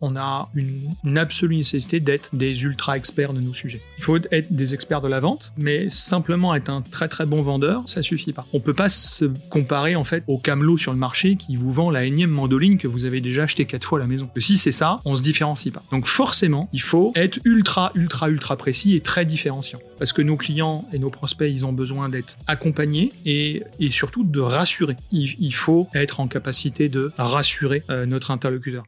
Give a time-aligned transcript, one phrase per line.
[0.00, 3.80] on a une, absolue nécessité d'être des ultra experts de nos sujets.
[3.98, 7.40] Il faut être des experts de la vente, mais simplement être un très très bon
[7.40, 8.46] vendeur, ça suffit pas.
[8.52, 11.90] On peut pas se comparer en fait au camelot sur le marché qui vous vend
[11.90, 14.28] la énième mandoline que vous avez déjà acheté quatre fois à la maison.
[14.38, 15.82] si c'est ça, on se différencie pas.
[15.90, 19.78] Donc forcément, il faut être ultra ultra ultra précis et très différenciant.
[19.98, 24.24] Parce que nos clients et nos prospects, ils ont besoin d'être accompagnés et, et surtout
[24.24, 24.96] de rassurer.
[25.10, 28.84] Il, faut être en capacité de rassurer euh, notre interlocuteur.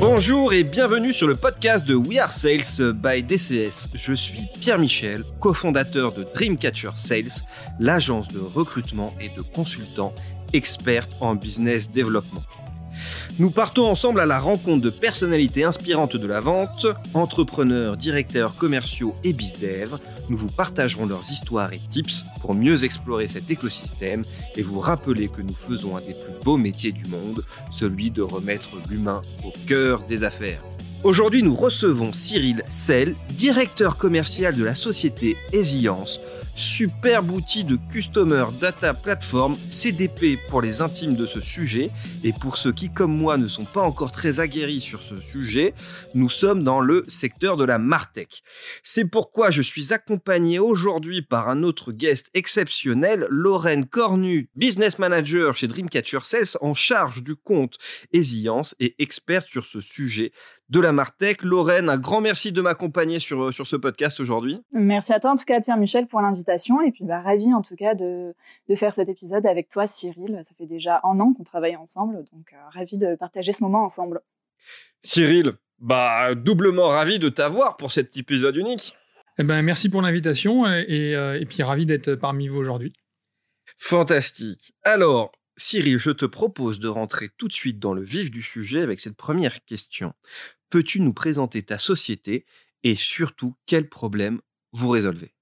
[0.00, 3.88] Bonjour et bienvenue sur le podcast de We Are Sales by DCS.
[3.94, 7.42] Je suis Pierre Michel, cofondateur de Dreamcatcher Sales,
[7.80, 10.14] l'agence de recrutement et de consultants
[10.52, 12.42] experte en business développement.
[13.38, 19.14] Nous partons ensemble à la rencontre de personnalités inspirantes de la vente, entrepreneurs, directeurs commerciaux
[19.24, 19.98] et bizdev.
[20.28, 24.22] Nous vous partagerons leurs histoires et tips pour mieux explorer cet écosystème
[24.56, 28.22] et vous rappeler que nous faisons un des plus beaux métiers du monde, celui de
[28.22, 30.62] remettre l'humain au cœur des affaires.
[31.04, 36.20] Aujourd'hui, nous recevons Cyril Sell, directeur commercial de la société Esiance,
[36.56, 41.90] Superbe outil de Customer Data Platform, CDP pour les intimes de ce sujet.
[42.24, 45.74] Et pour ceux qui, comme moi, ne sont pas encore très aguerris sur ce sujet,
[46.14, 48.42] nous sommes dans le secteur de la Martech.
[48.82, 55.54] C'est pourquoi je suis accompagné aujourd'hui par un autre guest exceptionnel, Lorraine Cornu, Business Manager
[55.54, 57.76] chez Dreamcatcher Sales en charge du compte
[58.14, 60.32] Esiance et experte sur ce sujet
[60.70, 61.44] de la Martech.
[61.44, 64.58] Lorraine, un grand merci de m'accompagner sur, euh, sur ce podcast aujourd'hui.
[64.72, 67.76] Merci à toi en tout cas Pierre-Michel pour l'invitation et puis bah, ravi en tout
[67.76, 68.34] cas de,
[68.68, 70.40] de faire cet épisode avec toi Cyril.
[70.42, 73.84] Ça fait déjà un an qu'on travaille ensemble, donc euh, ravi de partager ce moment
[73.84, 74.20] ensemble.
[75.02, 78.94] Cyril, bah doublement ravi de t'avoir pour cet épisode unique.
[79.38, 82.92] Eh ben, merci pour l'invitation et, euh, et puis ravi d'être parmi vous aujourd'hui.
[83.76, 84.72] Fantastique.
[84.82, 88.80] Alors, Cyril, je te propose de rentrer tout de suite dans le vif du sujet
[88.80, 90.14] avec cette première question.
[90.70, 92.46] Peux-tu nous présenter ta société
[92.82, 94.40] et surtout quels problèmes
[94.72, 95.35] vous résolvez?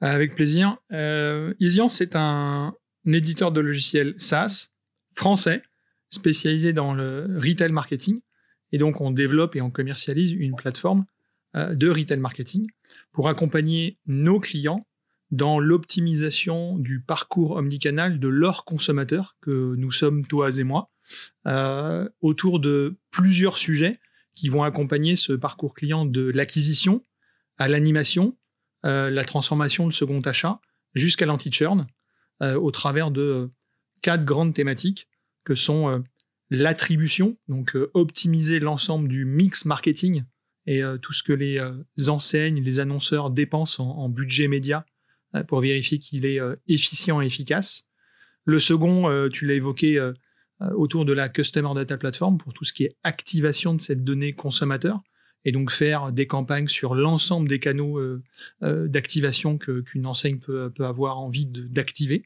[0.00, 0.76] Avec plaisir.
[0.92, 1.54] Euh,
[1.88, 2.74] c'est un,
[3.06, 4.68] éditeur de logiciels SaaS
[5.14, 5.62] français
[6.10, 8.20] spécialisé dans le retail marketing.
[8.72, 11.06] Et donc, on développe et on commercialise une plateforme
[11.54, 12.68] euh, de retail marketing
[13.12, 14.86] pour accompagner nos clients
[15.30, 20.90] dans l'optimisation du parcours omnicanal de leurs consommateurs, que nous sommes toi et moi,
[21.46, 23.98] euh, autour de plusieurs sujets
[24.34, 27.04] qui vont accompagner ce parcours client de l'acquisition
[27.58, 28.36] à l'animation,
[28.86, 30.60] la transformation, le second achat,
[30.94, 31.86] jusqu'à l'anti-churn,
[32.42, 33.50] euh, au travers de
[34.02, 35.08] quatre grandes thématiques
[35.44, 36.04] que sont
[36.50, 40.24] l'attribution, donc optimiser l'ensemble du mix marketing
[40.66, 41.60] et tout ce que les
[42.08, 44.84] enseignes, les annonceurs dépensent en budget média
[45.36, 47.88] euh, pour vérifier qu'il est euh, efficient et efficace.
[48.44, 50.00] Le second, euh, tu l'as évoqué
[50.74, 54.32] autour de la Customer Data Platform pour tout ce qui est activation de cette donnée
[54.32, 55.02] consommateur
[55.46, 57.98] et donc faire des campagnes sur l'ensemble des canaux
[58.60, 62.24] d'activation qu'une enseigne peut, peut, avoir envie d'activer.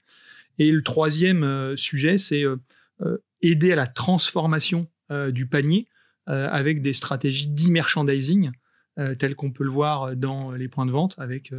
[0.59, 2.45] Et le troisième sujet, c'est
[3.43, 4.89] aider à la transformation
[5.31, 5.87] du panier
[6.27, 8.51] avec des stratégies d'e-merchandising
[9.19, 11.53] telles qu'on peut le voir dans les points de vente avec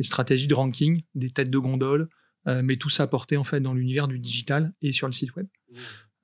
[0.00, 2.08] des stratégies de ranking, des têtes de gondole,
[2.46, 5.36] euh, mais tout ça porté en fait dans l'univers du digital et sur le site
[5.36, 5.46] web.
[5.46, 5.74] Mmh.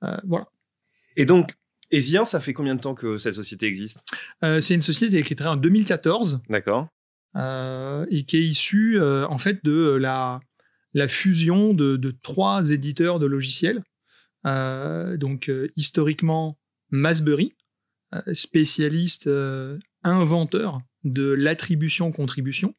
[0.03, 0.47] Euh, voilà.
[1.15, 1.55] Et donc,
[1.91, 4.03] Esian, ça fait combien de temps que cette société existe?
[4.43, 6.41] Euh, C'est une société qui est créée en 2014.
[6.49, 6.87] D'accord.
[7.35, 10.39] et qui est issue en fait de la,
[10.93, 13.83] la fusion de, de trois éditeurs de logiciels.
[14.43, 16.57] donc historiquement
[16.89, 17.53] Masbury,
[18.33, 19.29] spécialiste
[20.03, 22.75] inventeur de l'attribution-contribution,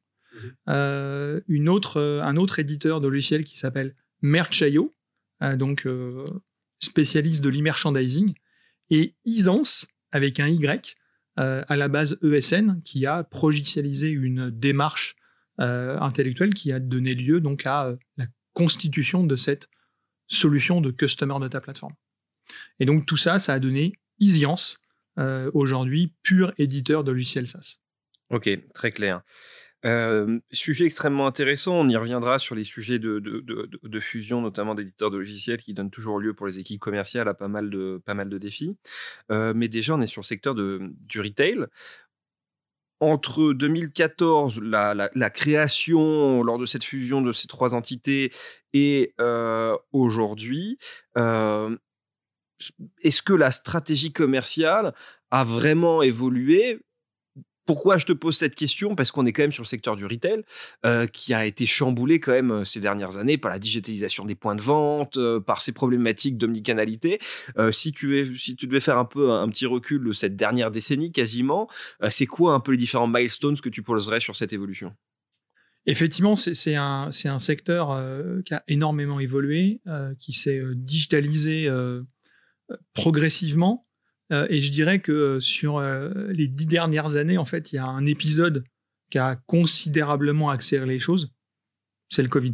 [0.69, 4.95] euh, une autre, euh, un autre éditeur de logiciels qui s'appelle Merchayo,
[5.43, 5.87] euh, donc
[6.81, 8.35] spécialiste de l'e-merchandising,
[8.91, 10.97] et Isance, avec un Y,
[11.37, 15.17] à la base ESN, qui a progicialisé une démarche
[15.59, 19.69] intellectuelle qui a donné lieu donc à la constitution de cette
[20.27, 21.95] solution de Customer Data Platform.
[22.81, 24.81] Et donc tout ça, ça a donné Isiance,
[25.53, 27.79] aujourd'hui pur éditeur de logiciels SaaS.
[28.31, 29.23] Ok, très clair
[30.51, 31.75] sujet extrêmement intéressant.
[31.75, 36.19] On y reviendra sur les sujets de, fusion, notamment d'éditeurs de logiciels, qui donnent toujours
[36.19, 38.77] lieu pour les équipes commerciales à pas mal de, défis.
[39.31, 41.67] mais déjà, on est sur le secteur du retail.
[43.01, 48.33] Entre 2014, la, la, création lors de cette fusion de ces trois entités,
[48.73, 49.15] et
[49.93, 50.79] aujourd'hui,
[53.03, 54.95] est-ce que la stratégie commerciale
[55.31, 56.81] a vraiment évolué
[57.69, 58.95] pourquoi je te pose cette question?
[58.95, 60.43] Parce qu'on est quand même sur le secteur du retail,
[60.87, 64.35] euh, qui a été chamboulé quand même euh, ces dernières années par la digitalisation des
[64.35, 67.19] points de vente, euh, par ces problématiques d'omnicanalité.
[67.71, 71.13] si, tu si tu devais faire un peu un, petit recul de cette dernière décennie
[71.13, 71.69] quasiment,
[72.09, 74.95] c'est quoi un peu les différents milestones que tu poserais sur cette évolution?
[75.85, 77.89] Effectivement, c'est un, un, secteur
[78.47, 79.83] qui a énormément évolué,
[80.19, 81.71] qui s'est digitalisé
[82.95, 83.88] progressivement.
[84.33, 87.77] Euh, et je dirais que euh, sur euh, les dix dernières années, en fait, il
[87.77, 88.65] y a un épisode
[89.11, 91.33] qui a considérablement accéléré les choses.
[92.11, 92.53] C'est le Covid.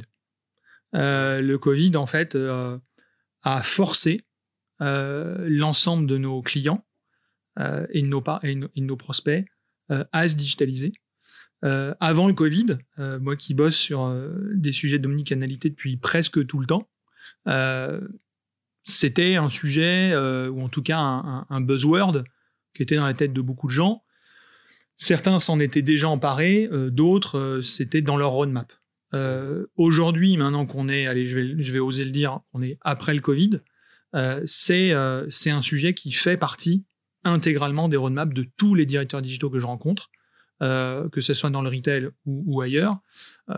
[0.92, 2.36] le Covid, en fait,
[3.42, 4.20] a forcé
[4.80, 6.84] l'ensemble de nos clients
[7.58, 9.44] et, nos, et, de nos, prospects
[9.88, 10.92] à se digitaliser.
[11.62, 12.78] avant le Covid,
[13.20, 14.12] moi qui bosse sur
[14.54, 16.88] des sujets d'omnicanalité depuis presque tout le temps,
[18.84, 22.25] c'était un sujet, euh, ou en tout cas un, buzzword,
[22.75, 24.02] qui était dans la tête de beaucoup de gens.
[24.96, 28.72] Certains s'en étaient déjà emparés, euh, d'autres, euh, c'était dans leur roadmap.
[29.76, 33.14] Aujourd'hui, maintenant qu'on est, allez, je vais, je vais oser le dire, on est après
[33.14, 33.60] le Covid,
[34.44, 36.84] c'est un sujet qui fait partie
[37.22, 40.10] intégralement des roadmaps de tous les directeurs digitaux que je rencontre,
[40.58, 42.98] que ce soit dans le retail ou, ailleurs.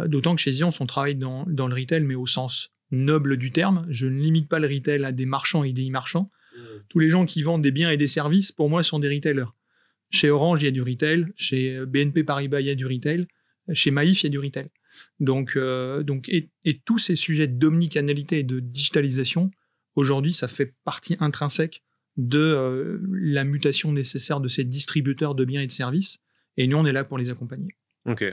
[0.05, 3.51] D'autant que chez Zion, on travaille dans, dans, le retail, mais au sens noble du
[3.53, 3.87] terme.
[3.89, 6.31] Je ne limite pas le retail à des marchands et des e-marchands.
[6.57, 6.61] Mmh.
[6.89, 9.53] Tous les gens qui vendent des biens et des services, pour moi, sont des retailers.
[10.11, 11.27] Chez Orange, il y a du retail.
[11.37, 13.27] Chez BNP Paribas, il y a du retail.
[13.73, 14.69] Chez Maïf, il y a du retail.
[15.21, 16.51] Donc, euh, donc et,
[16.85, 19.51] tous ces sujets d'omnicanalité et de digitalisation,
[19.95, 21.83] aujourd'hui, ça fait partie intrinsèque
[22.17, 26.19] de euh, la mutation nécessaire de ces distributeurs de biens et de services.
[26.57, 27.77] Et nous, on est là pour les accompagner.
[28.07, 28.25] Ok.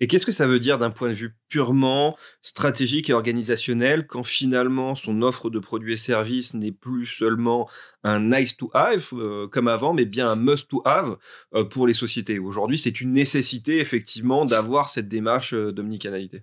[0.00, 4.22] Et qu'est-ce que ça veut dire d'un point de vue purement stratégique et organisationnel quand
[4.22, 7.68] finalement son offre de produits et services n'est plus seulement
[8.04, 11.16] un nice to have euh, comme avant, mais bien un must to have
[11.54, 12.38] euh, pour les sociétés?
[12.38, 16.42] Aujourd'hui, c'est une nécessité effectivement d'avoir cette démarche euh, d'omnicanalité.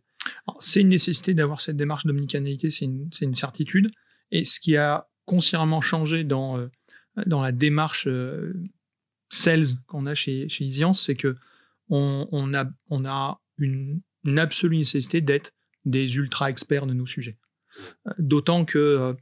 [0.60, 3.90] C'est une nécessité d'avoir cette démarche d'omnicanalité, c'est une, une, certitude.
[4.32, 6.68] Et ce qui a consciemment changé dans,
[7.26, 8.08] dans la démarche
[9.30, 11.36] sales qu'on a chez, chez c'est que
[11.90, 14.02] on, a, une,
[14.38, 15.52] absolue nécessité d'être
[15.86, 17.38] des ultra experts de nos sujets.
[18.08, 19.14] Euh, d'autant que euh,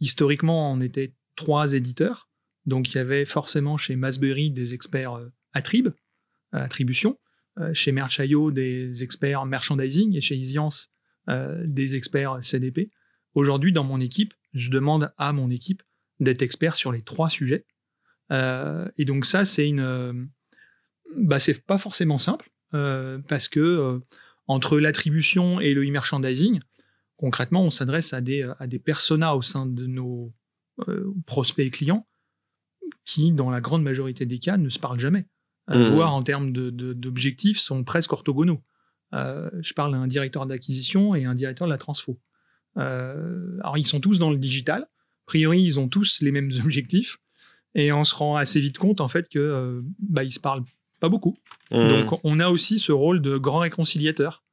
[0.00, 2.28] historiquement, on était trois éditeurs.
[2.64, 5.88] Donc il y avait forcément chez Masbury des experts euh, attrib,
[6.52, 7.18] attribution,
[7.72, 10.88] chez Merchayo des experts merchandising et chez Isiance
[11.26, 12.90] des experts CDP.
[13.34, 15.82] Aujourd'hui, dans mon équipe, je demande à mon équipe
[16.20, 17.64] d'être expert sur les trois sujets.
[18.30, 20.28] et donc ça, c'est une,
[21.14, 23.98] bah, c'est pas forcément simple euh, parce que euh,
[24.46, 26.60] entre l'attribution et le e-merchandising,
[27.16, 30.32] concrètement, on s'adresse à des, à des personas au sein de nos
[30.88, 32.06] euh, prospects et clients
[33.04, 35.26] qui, dans la grande majorité des cas, ne se parlent jamais,
[35.68, 35.86] mmh.
[35.86, 38.62] voire en termes d'objectifs, sont presque orthogonaux.
[39.12, 42.20] je parle à un directeur d'acquisition et un directeur de la transfo.
[42.76, 44.82] alors, ils sont tous dans le digital.
[44.82, 47.18] A priori, ils ont tous les mêmes objectifs.
[47.74, 50.64] Et on se rend assez vite compte, en fait, que bah, ils se parlent
[51.00, 51.36] pas beaucoup.
[51.70, 51.80] Mmh.
[51.80, 54.44] Donc on a aussi ce rôle de grand réconciliateur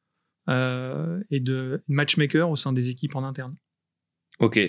[0.49, 3.55] euh, et de matchmaker au sein des équipes en interne.
[4.39, 4.59] Ok.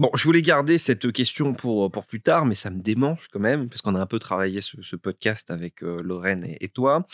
[0.00, 3.38] Bon, je voulais garder cette question pour, pour plus tard, mais ça me démange quand
[3.38, 7.06] même, parce qu'on a un peu travaillé ce, podcast avec euh, Lorraine et, toi.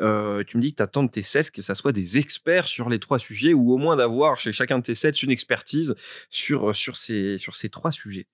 [0.00, 2.66] Euh, tu me dis que tu attends de tes sets que ça soit des experts
[2.66, 5.94] sur les trois sujets, ou au moins d'avoir chez chacun de tes sets une expertise
[6.30, 8.26] sur, sur, ces, sur ces trois sujets.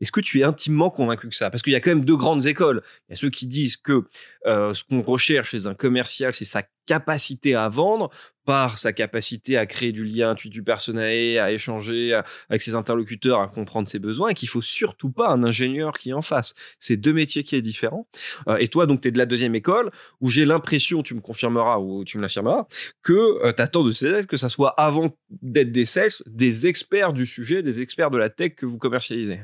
[0.00, 1.50] Est-ce que tu es intimement convaincu que ça?
[1.50, 2.80] Parce qu'il y a quand même deux grandes écoles.
[3.08, 4.04] Il y a ceux qui disent que
[4.46, 8.08] euh, ce qu'on recherche chez un commercial, c'est sa capacité à vendre
[8.46, 12.18] par sa capacité à créer du lien du personnel, à échanger
[12.48, 16.12] avec ses interlocuteurs, à comprendre ses besoins, et qu'il faut surtout pas un ingénieur qui
[16.12, 16.54] en face.
[16.78, 18.06] C'est deux métiers qui est différents.
[18.48, 19.90] Euh, et toi, donc, tu es de la deuxième école,
[20.20, 22.66] où j'ai l'impression, tu me confirmeras ou tu me l'affirmeras,
[23.02, 25.10] que euh, tu attends de ces que ça soit avant
[25.42, 29.42] d'être des sales, des experts du sujet, des experts de la tech que vous commercialisez.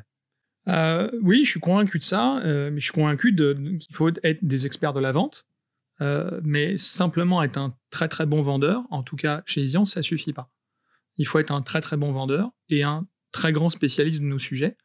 [0.69, 4.67] Euh, oui, je suis convaincu de ça, mais je suis convaincu qu'il faut être des
[4.67, 5.47] experts de la vente.
[6.01, 10.03] Euh, mais simplement être un très très bon vendeur, en tout cas chez Isian, ça
[10.03, 10.51] suffit pas.
[11.17, 14.39] Il faut être un très très bon vendeur et un très grand spécialiste de nos
[14.39, 14.77] sujets,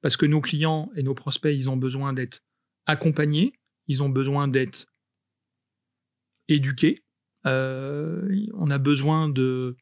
[0.00, 2.40] parce que nos clients et nos prospects, ils ont besoin d'être
[2.86, 3.52] accompagnés,
[3.86, 4.86] ils ont besoin d'être
[6.48, 7.04] éduqués,
[7.46, 9.76] euh, on a besoin de,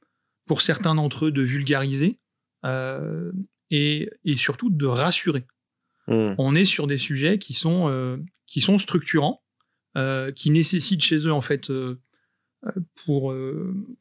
[0.47, 2.19] pour certains d'entre eux, de vulgariser
[2.65, 3.33] euh,
[3.71, 5.47] et, et, surtout de rassurer.
[6.07, 6.35] Mmh.
[6.39, 9.43] On est sur des sujets qui sont, qui sont structurants,
[9.97, 12.01] euh, qui nécessitent chez eux, en fait, euh,
[12.65, 12.71] euh,
[13.05, 13.35] pour,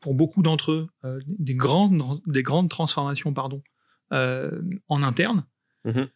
[0.02, 0.88] pour beaucoup d'entre eux,
[1.26, 3.64] des, grandes, des grandes transformations pardon,
[4.12, 5.46] en interne.
[5.86, 6.10] Mhm.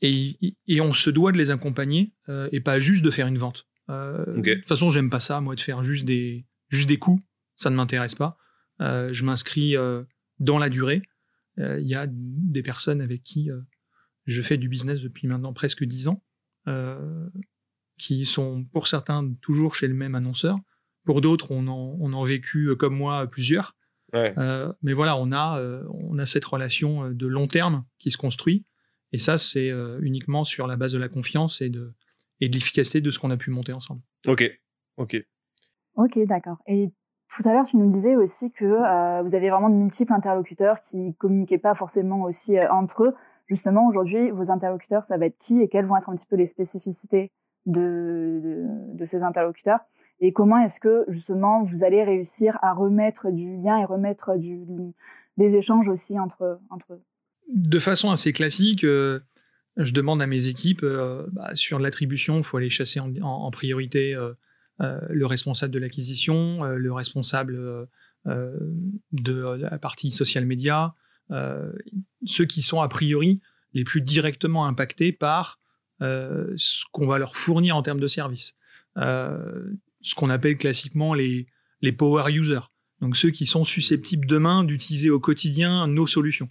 [0.00, 2.12] Et, et, on se doit de les accompagner
[2.52, 3.66] et pas juste de faire une vente.
[3.88, 7.22] De toute façon, j'aime pas ça, moi, de faire juste des, juste des coups.
[7.56, 8.38] Ça ne m'intéresse pas.
[8.78, 9.74] je m'inscris
[10.38, 11.02] dans la durée.
[11.56, 13.50] Il y a des personnes avec qui
[14.26, 16.22] je fais du business depuis maintenant presque dix ans,
[17.98, 20.58] qui sont pour certains toujours chez le même annonceur.
[21.04, 23.74] Pour d'autres, on en, on en vécu comme moi plusieurs.
[24.14, 28.10] Euh, mais voilà, on a, euh, on a cette relation euh, de long terme qui
[28.10, 28.64] se construit.
[29.12, 29.70] Et ça, c'est
[30.02, 31.94] uniquement sur la base de la confiance et de,
[32.40, 34.02] et de l'efficacité de ce qu'on a pu monter ensemble.
[34.26, 34.44] Ok,
[34.98, 35.16] ok.
[35.94, 36.58] Ok, d'accord.
[36.66, 36.88] Et
[37.34, 38.66] tout à l'heure, tu nous disais aussi que
[39.22, 43.14] vous avez vraiment de multiples interlocuteurs qui communiquaient pas forcément aussi entre eux.
[43.46, 46.36] Justement, aujourd'hui, vos interlocuteurs, ça va être qui et quelles vont être un petit peu
[46.36, 47.32] les spécificités?
[47.66, 49.80] De, de, ces interlocuteurs
[50.20, 54.64] et comment est-ce que justement vous allez réussir à remettre du lien et remettre du,
[55.36, 57.02] des échanges aussi entre, entre eux?
[57.48, 59.20] De façon assez classique, euh,
[59.76, 64.14] je demande à mes équipes euh, bah, sur l'attribution, il faut aller chasser en, priorité
[64.14, 64.34] euh,
[64.78, 67.88] le responsable de l'acquisition, le responsable
[68.24, 70.94] de la partie social media,
[71.30, 73.40] ceux qui sont a priori
[73.74, 75.58] les plus directement impactés par
[76.00, 78.54] euh, ce qu'on va leur fournir en termes de services.
[78.96, 81.46] Euh, ce qu'on appelle classiquement les,
[81.82, 82.70] les power users.
[83.00, 86.48] Donc ceux qui sont susceptibles demain d'utiliser au quotidien nos solutions.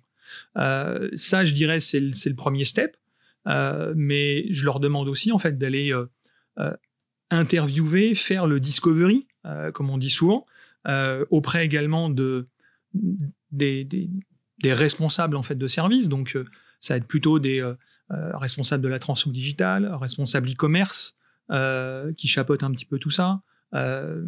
[0.58, 2.98] Euh, ça, je dirais, c'est le, le, premier step.
[3.96, 5.94] Mais je leur demande aussi en fait d'aller
[7.30, 9.26] interviewer, faire le discovery,
[9.74, 10.46] comme on dit souvent,
[11.30, 12.50] auprès également de
[12.94, 14.10] des, des,
[14.62, 16.10] des, responsables en fait de services.
[16.10, 16.38] Donc
[16.82, 17.62] ça va être plutôt des
[18.10, 21.18] responsable de la transformation digitale, responsable e-commerce,
[21.50, 23.42] euh, qui chapeaute un petit peu tout ça,
[23.74, 24.22] euh,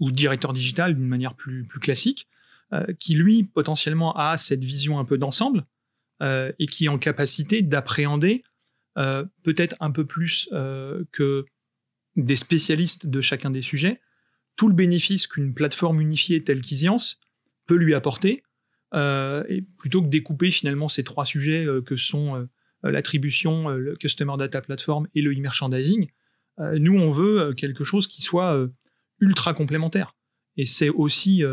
[0.00, 2.28] ou directeur digital d'une manière plus, classique,
[3.00, 5.64] qui lui potentiellement a cette vision un peu d'ensemble
[6.20, 8.44] et qui est en capacité d'appréhender
[8.94, 11.46] peut-être un peu plus que
[12.16, 14.02] des spécialistes de chacun des sujets,
[14.56, 17.18] tout le bénéfice qu'une plateforme unifiée telle qu'Isiance
[17.66, 18.42] peut lui apporter,
[18.94, 22.44] et plutôt que découper finalement ces trois sujets que sont euh,
[22.82, 26.08] l'attribution, euh, le Customer Data Platform et le e-merchandising.
[26.58, 28.68] Euh, nous, on veut quelque chose qui soit
[29.20, 30.14] ultra complémentaire.
[30.56, 31.44] Et c'est aussi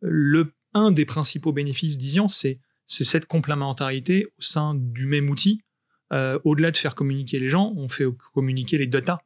[0.00, 5.62] le, un des principaux bénéfices d'Isian, c'est cette complémentarité au sein du même outil.
[6.10, 9.22] Au-delà de faire communiquer les gens, on fait communiquer les data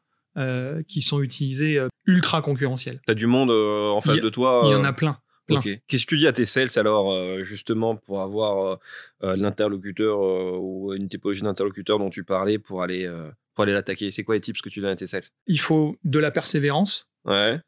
[0.87, 3.01] qui sont utilisés ultra concurrentiels.
[3.07, 5.19] Tu as du monde en face de toi Il y en a plein.
[5.47, 8.77] Qu'est-ce que tu dis à tes sales alors, euh, justement, pour avoir euh,
[9.23, 13.11] euh, l'interlocuteur ou une typologie d'interlocuteur dont tu parlais pour aller,
[13.55, 14.11] pour aller l'attaquer?
[14.11, 15.25] C'est quoi les tips que tu donnes à tes sales?
[15.47, 17.09] Il faut de la persévérance.
[17.25, 17.59] Ouais.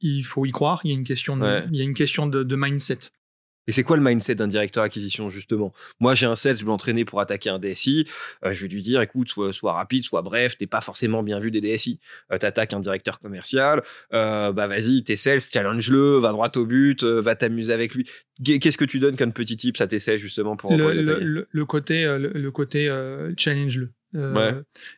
[0.00, 0.80] il faut y croire.
[0.84, 3.10] Il y a une question de, il y a une question de mindset.
[3.66, 5.72] Et c'est quoi le mindset d'un directeur acquisition, justement?
[5.98, 8.06] Moi, j'ai un set, je vais l'entraîner pour attaquer un DSI.
[8.44, 11.50] Euh, je vais lui dire, écoute, soit, rapide, soit bref, t'es pas forcément bien vu
[11.50, 11.98] des DSI.
[12.32, 13.82] Euh, t'attaques un directeur commercial,
[14.12, 18.08] euh, bah vas-y, t'es sales, challenge-le, va droit au but, va t'amuser avec lui.
[18.44, 21.64] Qu'est-ce que tu donnes comme petit tips à tes sales, justement, pour, le, le, le,
[21.64, 22.86] côté, le, côté
[23.36, 23.92] challenge-le.
[24.14, 24.54] Ouais.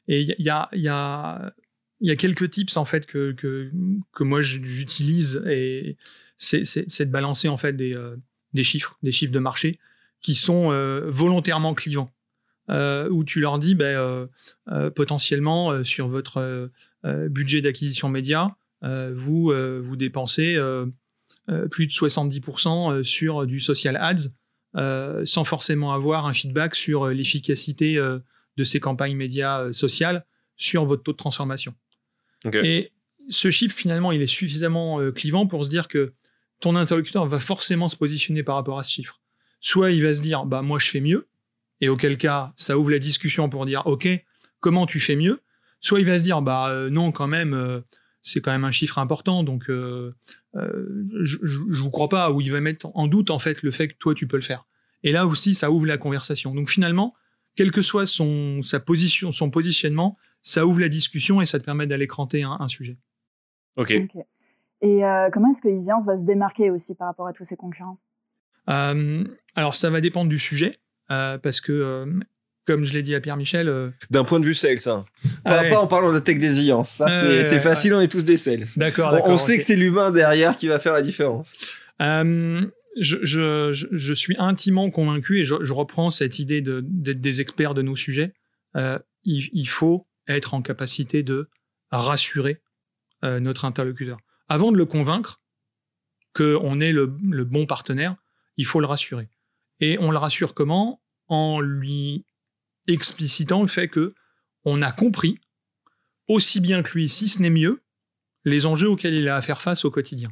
[0.08, 1.54] Et il y a, y, a,
[2.00, 3.70] y a quelques tips, en fait, que, que,
[4.12, 5.96] que moi, j'utilise et
[6.37, 7.96] c'est de balancer, en fait, des
[8.58, 9.78] des chiffres, des chiffres de marché
[10.20, 12.10] qui sont euh, volontairement clivants.
[12.70, 14.28] Euh, où tu leur dis ben,
[14.68, 16.70] euh, potentiellement sur votre
[17.04, 20.58] budget d'acquisition média, vous, vous dépensez
[21.70, 28.64] plus de 70% sur du social ads sans forcément avoir un feedback sur l'efficacité de
[28.64, 31.74] ces campagnes médias sociales sur votre taux de transformation.
[32.52, 32.92] Et
[33.30, 36.12] ce chiffre, finalement, il est suffisamment clivant pour se dire que
[36.60, 39.20] ton interlocuteur va forcément se positionner par rapport à ce chiffre.
[39.60, 41.28] Soit il va se dire, bah moi je fais mieux,
[41.80, 44.08] et auquel cas ça ouvre la discussion pour dire, ok,
[44.60, 45.40] comment tu fais mieux?
[45.80, 47.80] Soit il va se dire, bah euh, non quand même, euh,
[48.22, 50.14] c'est quand même un chiffre important, donc euh,
[50.54, 53.88] je, je, vous crois pas, ou il va mettre en doute en fait le fait
[53.88, 54.66] que toi tu peux le faire.
[55.04, 56.54] Et là aussi ça ouvre la conversation.
[56.54, 57.14] Donc finalement,
[57.54, 61.64] quel que soit son sa position, son positionnement, ça ouvre la discussion et ça te
[61.64, 62.98] permet d'aller cranter un, un sujet.
[63.76, 63.92] Ok.
[64.80, 67.56] Et euh, comment est-ce que Isiance va se démarquer aussi par rapport à tous ses
[67.56, 67.99] concurrents?
[68.68, 70.78] Euh, Alors, ça va dépendre du sujet,
[71.11, 72.06] euh, parce que,
[72.66, 73.92] comme je l'ai dit à Pierre-Michel...
[74.11, 75.04] D'un point de vue sales, hein.
[75.44, 76.90] Ah pas, en parlant de tech des Isiance.
[76.90, 77.08] Ça,
[77.44, 78.66] c'est facile, on est tous des sales.
[78.76, 81.54] D'accord, On, sait que c'est l'humain derrière qui va faire la différence.
[83.00, 87.82] Je, je, je, suis intimement convaincu, et je, reprends cette idée d'être des experts de
[87.82, 88.32] nos sujets,
[88.75, 91.49] il, il, faut être en capacité de
[91.90, 92.61] rassurer
[93.23, 95.40] notre interlocuteur avant de le convaincre
[96.34, 98.16] qu'on est le, bon partenaire,
[98.56, 99.28] il faut le rassurer.
[99.80, 101.00] Et on le rassure comment?
[101.28, 102.24] En lui
[102.86, 104.14] explicitant le fait que
[104.64, 105.38] on a compris
[106.26, 107.82] aussi bien que lui, si ce n'est mieux,
[108.44, 110.30] les enjeux auxquels il a à faire face au quotidien.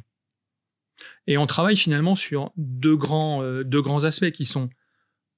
[1.27, 4.69] Et on travaille finalement sur deux grands, euh, deux grands aspects qui sont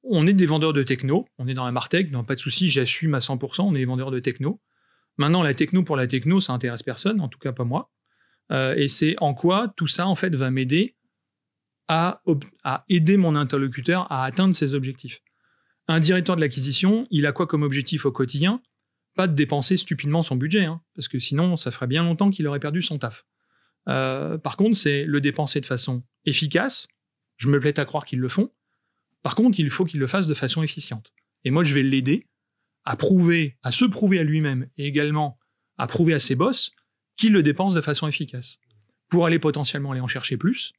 [0.04, 2.70] on est des vendeurs de techno, on est dans la Martech, non pas de souci,
[2.70, 4.62] j'assume à 100%, on est des vendeurs de techno.
[5.18, 7.92] Maintenant, la techno pour la techno, ça intéresse personne, en tout cas pas moi.
[8.52, 10.96] Euh, et c'est en quoi tout ça, en fait, va m'aider
[11.88, 12.22] à,
[12.88, 15.22] aider mon interlocuteur à atteindre ses objectifs.
[15.88, 18.62] Un directeur de l'acquisition, il a quoi comme objectif au quotidien?
[19.16, 22.48] Pas de dépenser stupidement son budget, hein, parce que sinon, ça ferait bien longtemps qu'il
[22.48, 23.26] aurait perdu son taf.
[23.88, 26.88] Euh, par contre, c'est le dépenser de façon efficace.
[27.38, 28.52] Je me plais à croire qu'ils le font.
[29.24, 31.12] Par contre, il faut qu'il le fasse de façon efficiente.
[31.44, 32.28] Et moi, je vais l'aider
[32.86, 35.40] à prouver, à se prouver à lui-même et également
[35.78, 36.72] à prouver à ses boss
[37.20, 38.60] qu'il le dépense de façon efficace.
[39.10, 40.74] Pour aller potentiellement aller en chercher plus,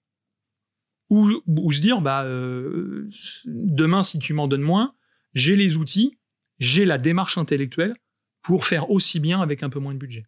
[1.10, 1.42] ou,
[1.72, 3.06] se dire, bah, euh,
[3.46, 4.94] demain, si tu m'en donnes moins,
[5.34, 6.18] j'ai les outils,
[6.58, 7.94] j'ai la démarche intellectuelle
[8.42, 10.26] pour faire aussi bien avec un peu moins de budget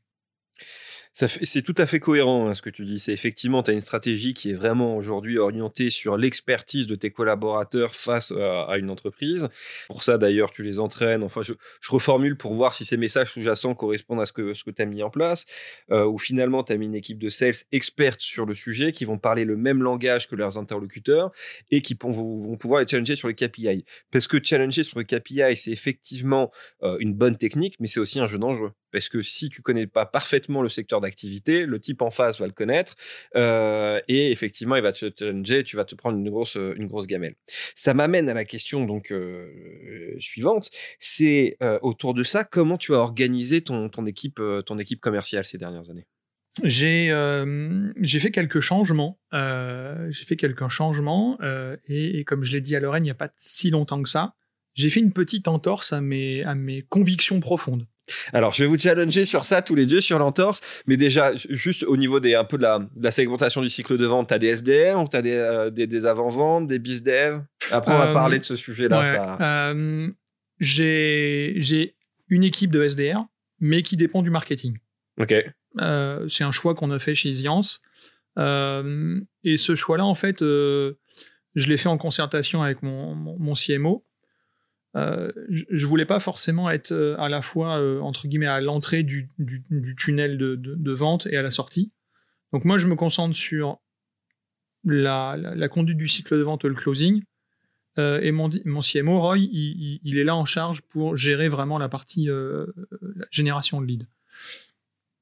[1.12, 2.98] c'est tout à fait cohérent hein, ce que tu dis.
[2.98, 7.10] C'est effectivement, tu as une stratégie qui est vraiment aujourd'hui orientée sur l'expertise de tes
[7.10, 9.48] collaborateurs face à, une entreprise.
[9.88, 11.22] Pour ça, d'ailleurs, tu les entraînes.
[11.22, 11.52] Enfin, je,
[11.88, 14.86] reformule pour voir si ces messages sous-jacents correspondent à ce que, ce que tu as
[14.86, 15.44] mis en place.
[15.90, 19.04] Euh, ou finalement, tu as mis une équipe de sales expertes sur le sujet qui
[19.04, 21.30] vont parler le même langage que leurs interlocuteurs
[21.70, 23.84] et qui vont, pouvoir les challenger sur les KPI.
[24.10, 26.50] Parce que challenger sur les KPI, c'est effectivement
[26.82, 28.72] euh, une bonne technique, mais c'est aussi un jeu dangereux.
[28.92, 32.46] Parce que si tu connais pas parfaitement le secteur d'activité, le type en face va
[32.46, 32.94] le connaître
[33.34, 37.06] euh, et effectivement, il va te challenger, tu vas te prendre une grosse, une grosse
[37.06, 37.34] gamelle.
[37.74, 42.94] Ça m'amène à la question donc euh, suivante, c'est euh, autour de ça, comment tu
[42.94, 46.06] as organisé ton, ton, équipe, ton équipe commerciale ces dernières années?
[46.62, 47.08] J'ai
[48.20, 49.18] fait quelques changements.
[49.32, 51.38] j'ai fait quelques changements
[51.88, 54.08] et, et, comme je l'ai dit à Lorraine il n'y a pas si longtemps que
[54.08, 54.34] ça,
[54.74, 57.86] j'ai fait une petite entorse à mes, à mes convictions profondes.
[58.32, 60.82] Alors, je vais vous challenger sur ça tous les deux, sur l'entorse.
[60.86, 64.28] Mais déjà, juste au niveau des, un peu de la, segmentation du cycle de vente,
[64.28, 67.98] tu as des SDR ou tu as euh, des, des, avant-ventes, des BizDev Après, on
[67.98, 69.38] va euh, parler de ce sujet-là.
[69.40, 70.10] Euh,
[70.58, 71.94] j'ai
[72.28, 73.24] une équipe de SDR,
[73.60, 74.78] mais qui dépend du marketing.
[75.20, 75.34] Ok.
[76.28, 77.80] C'est un choix qu'on a fait chez Ziance.
[78.36, 80.94] et ce choix-là, en fait, je
[81.54, 84.04] l'ai fait en concertation avec mon, mon CMO.
[84.94, 89.02] Euh, je, voulais pas forcément être euh, à la fois euh, entre guillemets à l'entrée
[89.02, 89.30] du,
[89.96, 91.92] tunnel de, vente et à la sortie.
[92.52, 93.78] Donc moi je me concentre sur
[94.84, 97.22] la, conduite du cycle de vente, le closing,
[97.98, 102.28] et mon, mon CMO Roy, il, est là en charge pour gérer vraiment la partie
[103.30, 104.06] génération de leads.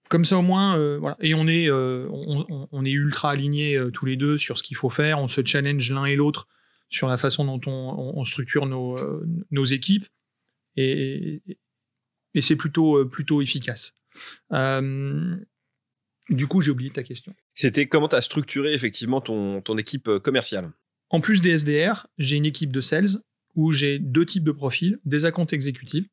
[0.09, 0.77] Comme ça au moins.
[1.21, 5.19] Et on, est ultra alignés tous les deux sur ce qu'il faut faire.
[5.19, 6.49] On se challenge l'un et l'autre
[6.91, 10.07] sur la façon dont on, structure nos, euh, nos, équipes.
[10.77, 11.43] Et,
[12.35, 13.95] et c'est plutôt, euh, plutôt efficace.
[14.53, 15.37] Euh,
[16.29, 17.35] du coup, j'ai oublié ta question.
[17.55, 20.73] C'était comment tu as structuré effectivement ton, ton équipe commerciale?
[21.11, 23.23] En plus des SDR, j'ai une équipe de sales
[23.55, 26.07] où j'ai deux types de profils, des accounts exécutifs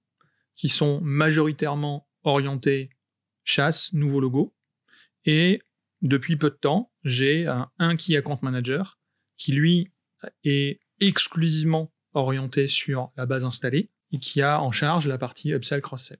[0.55, 2.89] qui sont majoritairement orientés
[3.43, 4.55] chasse, nouveau logo,
[5.25, 5.61] et
[6.01, 8.99] depuis peu de temps, j'ai un, un key account manager
[9.37, 9.91] qui lui
[10.43, 15.81] est exclusivement orienté sur la base installée et qui a en charge la partie upsell
[15.81, 16.19] cross-sell.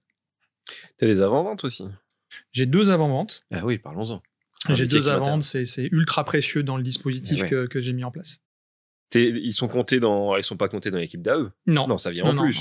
[0.98, 1.84] Tu as des avant-ventes aussi?
[2.52, 3.44] J'ai deux avant-ventes.
[3.50, 4.22] Ah oui, parlons-en.
[4.70, 8.40] J'ai deux avant-ventes, c'est ultra précieux dans le dispositif eh que, j'ai mis en place.
[9.14, 11.88] Ils sont comptés dans, ils sont pas comptés dans l'équipe d'AE Non.
[11.88, 12.60] Non, ça vient en plus.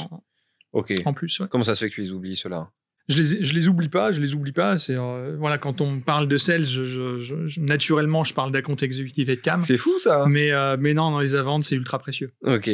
[0.72, 0.94] ok.
[1.06, 2.72] En plus, Comment ça se fait que tu les oublies ceux-là
[3.08, 4.78] je les, je les oublie pas, je les oublie pas.
[4.78, 9.30] C'est euh, voilà, quand on parle de sales, je, je, naturellement, je parle d'account exécutif
[9.30, 9.62] et de cam.
[9.62, 10.26] C'est fou ça.
[10.28, 12.32] Mais euh, mais non, dans les avant c'est ultra précieux.
[12.44, 12.70] Ok.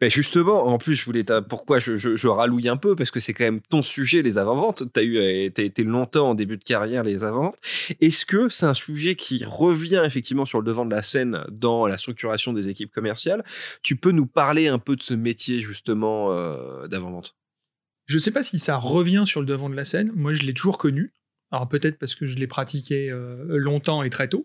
[0.00, 3.44] Ben justement, en plus, je voulais pourquoi je, ralouille un peu parce que c'est quand
[3.44, 4.84] même ton sujet les avant-ventes.
[4.92, 7.56] T'as eu, euh, t'as été longtemps en début de carrière les avant-ventes.
[8.00, 11.86] Est-ce que c'est un sujet qui revient effectivement sur le devant de la scène dans
[11.86, 13.42] la structuration des équipes commerciales?
[13.82, 16.30] Tu peux nous parler un peu de ce métier justement
[16.86, 17.34] d'avant-vente?
[18.10, 20.10] Je ne sais pas si ça revient sur le devant de la scène.
[20.16, 21.12] Moi, je l'ai toujours connu.
[21.52, 24.44] Alors peut-être parce que je l'ai pratiqué euh, longtemps et très tôt.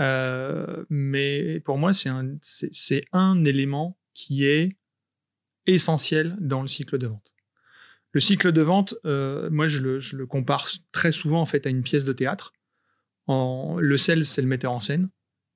[0.00, 4.76] Euh, mais pour moi, c'est un, élément qui est
[5.66, 7.32] essentiel dans le cycle de vente.
[8.10, 11.84] Le cycle de vente, euh, moi, je le, compare très souvent en fait à une
[11.84, 12.54] pièce de théâtre.
[13.28, 15.10] En, le sel, c'est le metteur en scène.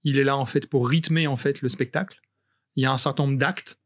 [0.05, 2.21] Il est là en fait pour rythmer en fait le spectacle.
[2.77, 3.80] Il y a un certain nombre d'actes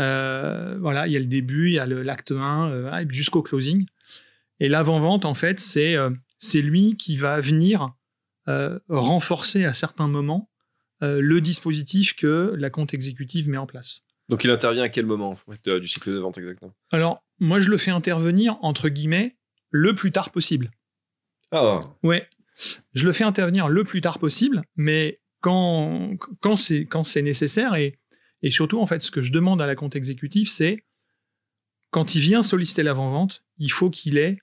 [0.00, 3.86] euh, voilà, il y a le début, il y a l'acte 1 euh, jusqu'au closing.
[4.60, 7.94] Et l'avant-vente, en fait, c'est euh, c'est lui qui va venir
[8.90, 10.50] renforcer à certains moments
[11.00, 14.04] le dispositif que la compte exécutive met en place.
[14.28, 16.72] Donc il intervient à quel moment du cycle de vente exactement?
[16.90, 19.38] Alors, moi, je le fais intervenir, entre guillemets,
[19.70, 20.70] le plus tard possible.
[21.52, 21.80] Ah.
[22.02, 22.28] Ouais.
[22.92, 27.74] Je le fais intervenir le plus tard possible, mais quand, quand c'est quand c'est nécessaire
[27.74, 27.98] et,
[28.44, 30.84] et surtout en fait ce que je demande à la compte exécutif c'est
[31.94, 34.38] quand il vient solliciter l'avant-vente, il faut qu'il ait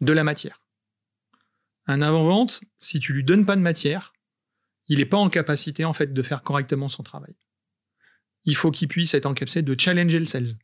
[0.00, 0.66] de la matière.
[1.86, 4.12] Un avant-vente, si tu lui donnes pas de matière,
[4.88, 7.36] il n'est pas en capacité en fait de faire correctement son travail.
[8.42, 10.58] Il faut qu'il puisse être en capacité de challenger le sales.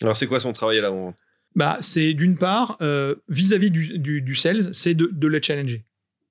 [0.00, 1.16] Alors c'est quoi son travail à l'avant-vente?
[1.54, 5.84] Bah, c'est d'une part, euh, vis-à-vis du, du, sales, c'est de, de, le challenger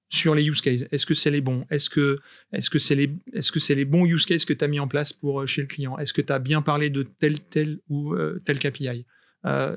[0.09, 0.83] sur les use cases.
[0.91, 1.65] Est-ce que c'est les bons?
[1.69, 2.19] Est-ce que
[2.53, 4.87] est-ce que c'est les est-ce que les bons use cases que tu as mis en
[4.87, 5.97] place pour euh, chez le client?
[5.97, 9.05] Est-ce que tu as bien parlé de tel tel ou euh, tel KPI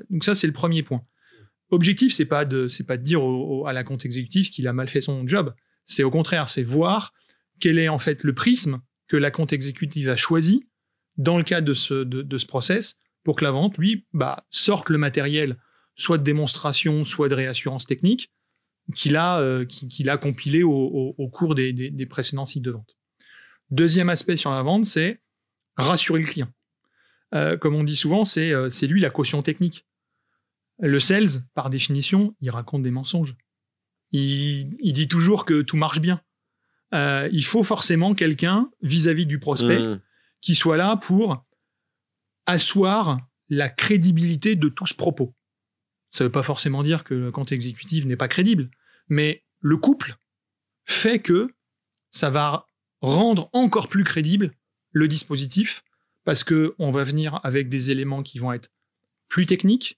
[0.09, 1.03] Donc ça c'est le premier point.
[1.71, 3.21] Objectif c'est pas de pas de dire
[3.67, 5.53] à la compte exécutif qu'il a mal fait son job.
[5.85, 7.13] C'est au contraire, c'est voir
[7.59, 10.67] quel est en fait le prisme que la compte exécutive a choisi
[11.17, 14.89] dans le cadre de ce de ce process pour que la vente, lui, bah, sorte
[14.89, 15.57] le matériel,
[15.95, 18.31] soit de démonstration, soit de réassurance technique,
[18.95, 22.97] qu'il a, euh, qu'il a compilé au, cours des, précédents cycles de vente.
[23.71, 25.21] Deuxième aspect sur la vente, c'est
[25.77, 26.51] rassurer le client.
[27.35, 29.85] Euh, comme on dit souvent, euh, c'est lui la caution technique.
[30.79, 33.35] Le sales, par définition, il raconte des mensonges.
[34.11, 36.21] Il, dit toujours que tout marche bien.
[36.93, 40.01] il faut forcément quelqu'un vis-à-vis du prospect mmh.
[40.41, 41.45] qui soit là pour
[42.47, 45.35] asseoir la crédibilité de tout ce propos.
[46.09, 48.71] Ça ne veut pas forcément dire que le compte exécutif n'est pas crédible,
[49.09, 50.17] mais le couple
[50.85, 51.53] fait que
[52.09, 52.65] ça va
[53.01, 54.51] rendre encore plus crédible
[54.91, 55.83] le dispositif
[56.23, 58.71] parce que on va venir avec des éléments qui vont être
[59.27, 59.97] plus techniques,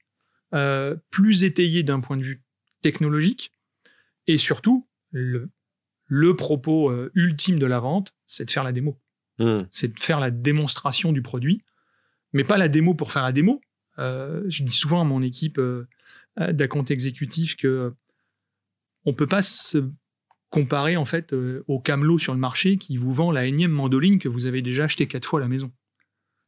[0.54, 2.44] euh, plus étayés d'un point de vue
[2.82, 3.54] technologique,
[4.28, 5.50] et surtout le,
[6.36, 9.00] propos euh, ultime de la vente, c'est de faire la démo,
[9.40, 9.62] mmh.
[9.72, 11.64] c'est de faire la démonstration du produit
[12.34, 13.62] mais pas la démo pour faire la démo.
[14.00, 15.88] Euh, je dis souvent à mon équipe euh,
[16.38, 17.94] d'account exécutif que
[19.06, 19.90] on peut pas se
[20.50, 21.34] comparer en fait
[21.68, 24.84] au camelot sur le marché qui vous vend la énième mandoline que vous avez déjà
[24.84, 25.72] acheté quatre fois à la maison.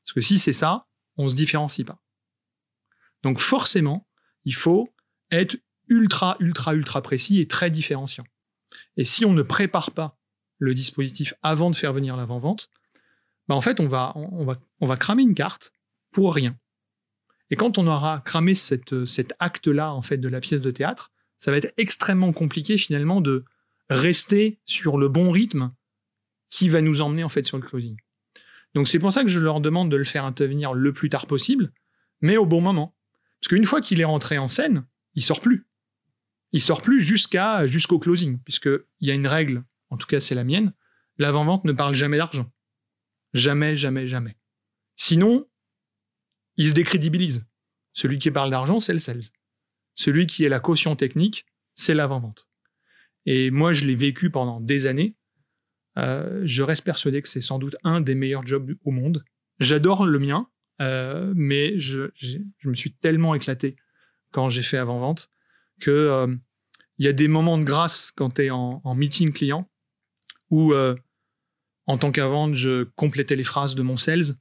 [0.04, 0.88] Parce que si c'est ça,
[1.18, 2.02] on se différencie pas.
[3.24, 4.08] Donc forcément,
[4.44, 4.94] il faut
[5.32, 8.26] être ultra, ultra, ultra précis et très différenciant.
[8.98, 10.20] Et si on ne prépare pas
[10.58, 12.70] le dispositif avant de faire venir l'avant-vente,
[13.48, 15.72] bah en fait, on va, on, va, on va cramer une carte
[16.12, 16.58] pour rien.
[17.50, 21.12] Et quand on aura cramé cette, cet acte-là, en fait, de la pièce de théâtre,
[21.44, 23.44] ça va être extrêmement compliqué, finalement, de
[23.90, 25.74] rester sur le bon rythme
[26.50, 27.98] qui va nous emmener, en fait, sur le closing.
[28.76, 31.28] Donc, c'est pour ça que je leur demande de le faire intervenir le plus tard
[31.28, 31.74] possible,
[32.22, 32.96] mais au bon moment.
[33.42, 35.68] Parce qu'une fois qu'il est rentré en scène, il sort plus.
[36.54, 40.36] Il sort plus jusqu'à, jusqu'au closing, puisqu'il y a une règle, en tout cas c'est
[40.36, 40.72] la mienne,
[41.18, 42.50] l'avant-vente ne parle jamais d'argent.
[43.34, 44.38] Jamais, jamais, jamais.
[44.96, 45.46] Sinon,
[46.56, 47.46] il se décrédibilise.
[47.92, 49.24] Celui qui parle d'argent, c'est le sales.
[49.96, 52.48] Celui qui est la caution technique, c'est l'avant-vente.
[53.26, 55.16] Et moi, je l'ai vécu pendant des années.
[55.98, 59.24] Euh, je reste persuadé que c'est sans doute un des meilleurs jobs au monde.
[59.60, 60.50] J'adore le mien,
[60.82, 62.10] euh, mais je,
[62.64, 63.76] me suis tellement éclaté
[64.32, 65.30] quand j'ai fait avant-vente
[65.80, 66.36] que euh,
[66.98, 69.70] il y a des moments de grâce quand tu es en, meeting client
[70.50, 70.74] où
[71.86, 74.36] en tant qu'avant, je complétais les phrases de mon sales.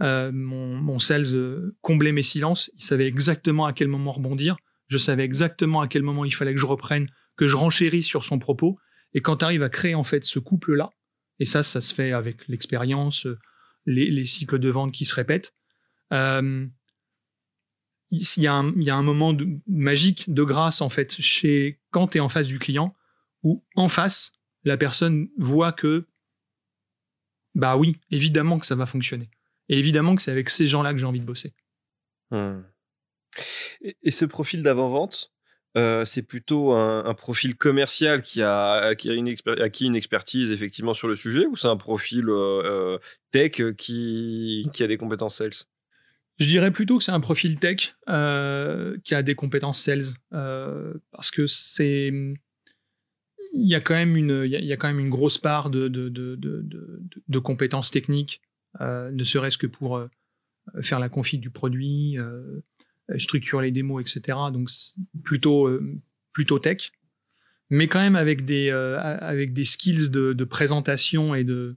[0.00, 2.70] Mon, mon, sales comblait mes silences.
[2.74, 4.56] Il savait exactement à quel moment rebondir.
[4.90, 8.24] Je savais exactement à quel moment il fallait que je reprenne, que je renchérisse sur
[8.24, 8.78] son propos.
[9.14, 10.90] Et quand tu arrives à créer en fait ce couple-là,
[11.38, 13.26] et ça, ça se fait avec l'expérience,
[13.86, 15.54] les, les, cycles de vente qui se répètent,
[16.12, 16.66] euh,
[18.10, 19.36] il, y a un, moment
[19.68, 22.94] magique de grâce en fait chez quand tu es en face du client,
[23.44, 24.32] où en face,
[24.64, 26.06] la personne voit que
[27.54, 29.30] bah oui, évidemment que ça va fonctionner.
[29.68, 31.54] Et évidemment que c'est avec ces gens-là que j'ai envie de bosser.
[32.30, 32.62] Hmm.
[33.82, 35.32] Et, ce profil d'avant-vente,
[35.76, 41.14] euh, c'est plutôt un, profil commercial qui a acquis une, une, expertise effectivement sur le
[41.14, 42.98] sujet ou c'est un profil euh, euh,
[43.30, 45.66] tech qui, a des compétences sales?
[46.38, 51.46] Je dirais plutôt que c'est un profil tech qui a des compétences sales parce que
[51.46, 52.12] c'est
[53.52, 55.88] il y a quand même une, il y, a quand même une grosse part de,
[55.88, 58.42] de, compétences techniques,
[58.80, 60.02] ne serait-ce que pour
[60.82, 62.16] faire la config du produit,
[63.10, 64.38] euh, structurer les démos, etc.
[64.52, 64.68] Donc
[65.22, 65.68] plutôt,
[66.32, 66.92] plutôt tech,
[67.68, 71.76] mais quand même avec des, avec des skills de, présentation et de,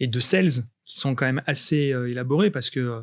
[0.00, 3.02] et de sales qui sont quand même assez élaborés parce que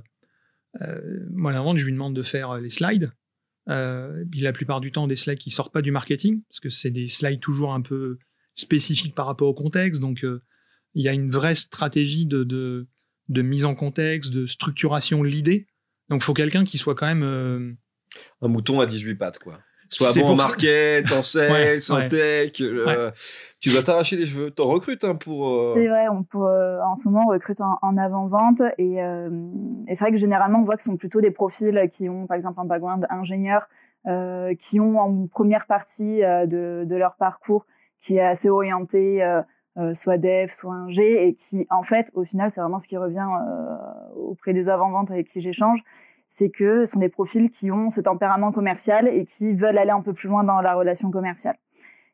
[1.32, 3.12] moi, à la vente, je lui demande de faire les slides.
[3.70, 6.90] Euh, la plupart du temps, des slides qui sortent pas du marketing, parce que c'est
[6.90, 8.18] des slides toujours un peu
[8.56, 10.02] spécifiques par rapport au contexte.
[10.02, 10.42] Donc, euh,
[10.94, 12.88] il y a une vraie stratégie de, de,
[13.30, 15.68] de, mise en contexte, de structuration de l'idée.
[16.12, 17.24] Donc, il faut quelqu'un qui soit quand même...
[17.24, 17.74] Euh,
[18.42, 19.54] un mouton à 18 pattes, quoi.
[19.88, 22.52] Soit bon en market, en sales, en tech.
[22.52, 24.52] Tu dois t'arracher les cheveux.
[24.52, 25.54] T'en recrutes hein, pour.
[25.54, 30.04] Euh, c'est vrai, on pour, en ce moment on recrute en, avant-vente et, et c'est
[30.04, 32.60] vrai que généralement on voit que ce sont plutôt des profils qui ont par exemple
[32.62, 33.68] un background ingénieur,
[34.60, 37.66] qui ont en première partie de, de leur parcours
[38.00, 39.22] qui est assez orienté
[39.78, 42.90] euh, soit dev, soit un G, et qui, en fait, au final, c'est vraiment ce
[42.90, 43.76] qui revient euh,
[44.16, 45.82] auprès des avant-ventes avec qui j'échange,
[46.28, 49.92] c'est que ce sont des profils qui ont ce tempérament commercial et qui veulent aller
[49.92, 51.56] un peu plus loin dans la relation commerciale.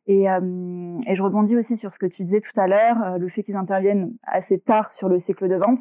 [0.05, 3.27] Et, euh, et je rebondis aussi sur ce que tu disais tout à l'heure, le
[3.27, 5.79] fait qu'ils interviennent assez tard sur le cycle de vente.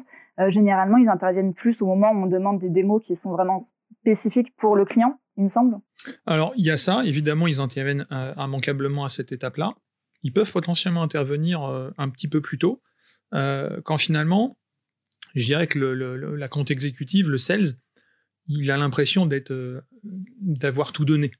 [0.49, 3.57] généralement, ils interviennent plus au moment où on demande des démos qui sont vraiment
[4.01, 5.77] spécifiques pour le client, il me semble.
[6.25, 7.03] Alors, il y a ça.
[7.05, 9.75] Évidemment, ils interviennent immanquablement à cette étape-là
[10.23, 12.81] ils peuvent potentiellement intervenir euh, un petit peu plus tôt,
[13.33, 14.57] euh, quand finalement,
[15.35, 17.73] je dirais que la compte exécutive, le sales,
[18.47, 21.31] il a l'impression d'être, euh, d'avoir tout donné,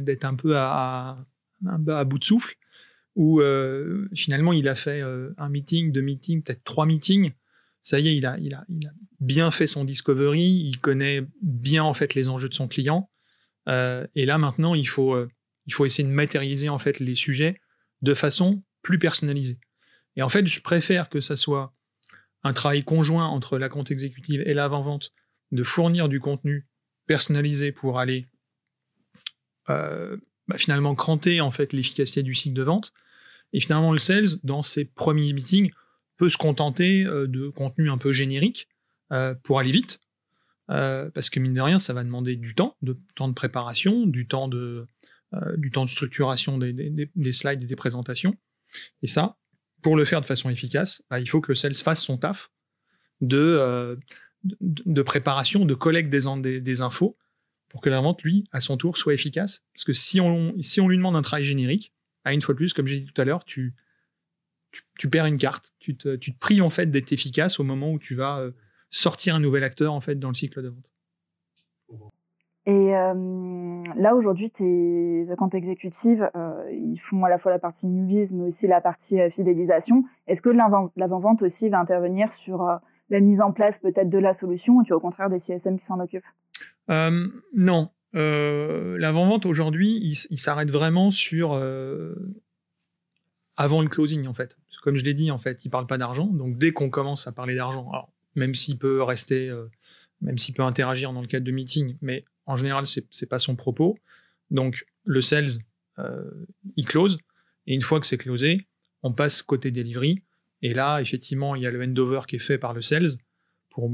[0.00, 1.24] d'être un peu à,
[1.60, 2.56] bout de souffle,
[3.14, 3.40] où
[4.14, 7.32] finalement il a fait un meeting, deux meetings, peut-être trois meetings.
[7.82, 8.36] Ça y est, il a
[9.20, 13.08] bien fait son discovery, il connaît bien en fait les enjeux de son client.
[13.68, 15.16] et là maintenant, il faut,
[15.66, 17.60] il faut essayer de matérialiser en fait les sujets
[18.02, 19.58] de façon plus personnalisée.
[20.16, 21.74] Et en fait, je préfère que ça soit
[22.42, 25.12] un travail conjoint entre la compte exécutive et l'avant-vente
[25.52, 26.66] de fournir du contenu
[27.06, 28.28] personnalisé pour aller
[29.68, 30.16] euh,
[30.48, 32.92] bah, finalement cranter en fait l'efficacité du cycle de vente.
[33.52, 35.70] Et finalement, le sales, dans ses premiers meetings,
[36.16, 38.68] peut se contenter euh, de contenu un peu générique
[39.12, 40.00] euh, pour aller vite.
[40.68, 44.28] parce que mine de rien, ça va demander du temps, de temps de préparation, du
[44.28, 44.86] temps de,
[45.56, 48.36] du temps de structuration des, des, slides et des présentations.
[49.02, 49.36] Et ça,
[49.82, 52.50] pour le faire de façon efficace, bah, il faut que le sales fasse son taf
[53.20, 53.96] de, euh,
[55.04, 57.16] préparation, de collecte des, infos
[57.68, 59.62] pour que la vente, lui, à son tour, soit efficace.
[59.74, 60.52] Parce que si on,
[60.88, 61.92] lui demande un travail générique,
[62.24, 63.74] à une fois de plus, comme j'ai dit tout à l'heure, tu,
[64.98, 65.72] tu, perds une carte.
[65.78, 68.50] Tu te, tu te prives en fait d'être efficace au moment où tu vas euh,
[68.88, 70.90] sortir un nouvel acteur en fait dans le cycle de vente.
[72.66, 77.88] Et euh, là aujourd'hui, tes comptes exécutives, euh, ils font à la fois la partie
[77.88, 80.04] newbies, mais aussi la partie euh, fidélisation.
[80.26, 82.76] Est-ce que l'avant-vente aussi va intervenir sur euh,
[83.08, 85.78] la mise en place peut-être de la solution, ou tu as au contraire des CSM
[85.78, 86.24] qui s'en occupent?
[87.54, 91.54] Non, l'avant-vente aujourd'hui, il, il s'arrête vraiment sur
[93.56, 94.56] avant le closing en fait.
[94.82, 96.26] Comme je l'ai dit, en fait, il parle pas d'argent.
[96.26, 99.52] Donc dès qu'on commence à parler d'argent, même s'il peut rester,
[100.20, 103.38] même s'il peut interagir dans le cadre de meeting, mais en général, c'est n'est pas
[103.38, 103.98] son propos.
[104.50, 105.52] Donc, le sales,
[105.98, 107.18] euh, il close.
[107.66, 108.66] Et une fois que c'est closé,
[109.02, 110.22] on passe côté delivery.
[110.62, 113.12] Et là, effectivement, il y a le handover qui est fait par le sales
[113.70, 113.90] pour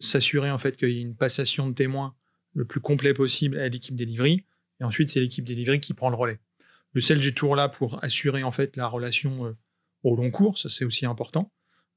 [0.00, 2.14] s'assurer en fait qu'il y ait une passation de témoins
[2.54, 4.44] le plus complet possible à l'équipe delivery.
[4.80, 6.38] Et ensuite, c'est l'équipe delivery qui prend le relais.
[6.92, 9.56] Le sales est toujours là pour assurer en fait la relation euh,
[10.04, 10.56] au long cours.
[10.56, 11.52] Ça, c'est aussi important.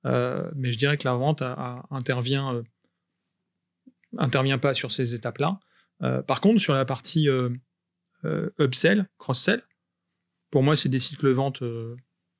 [0.06, 1.44] Euh, mais je dirais que la vente
[1.92, 2.64] intervient
[4.18, 5.60] intervient pas sur ces étapes-là.
[6.04, 7.50] Euh, par contre, sur la partie euh,
[8.26, 9.64] euh, upsell, cross-sell,
[10.50, 11.64] pour moi, c'est des cycles de vente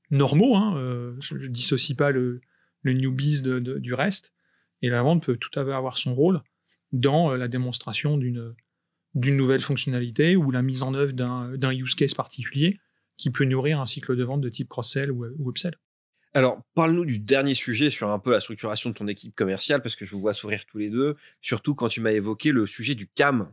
[0.10, 0.58] normaux.
[0.58, 2.42] Hein, je, ne dissocie pas le,
[2.82, 4.34] le newbies de, du reste.
[4.82, 6.42] Et la vente peut tout à fait avoir son rôle
[6.92, 8.54] dans la démonstration d'une
[9.16, 12.82] nouvelle fonctionnalité ou la mise en œuvre d'un use case particulier
[13.16, 15.78] qui peut nourrir un cycle de vente de type cross-sell ou upsell.
[16.34, 19.96] Alors, parle-nous du dernier sujet sur un peu la structuration de ton équipe commerciale, parce
[19.96, 22.96] que je vous vois sourire tous les deux, surtout quand tu m'as évoqué le sujet
[22.96, 23.52] du CAM.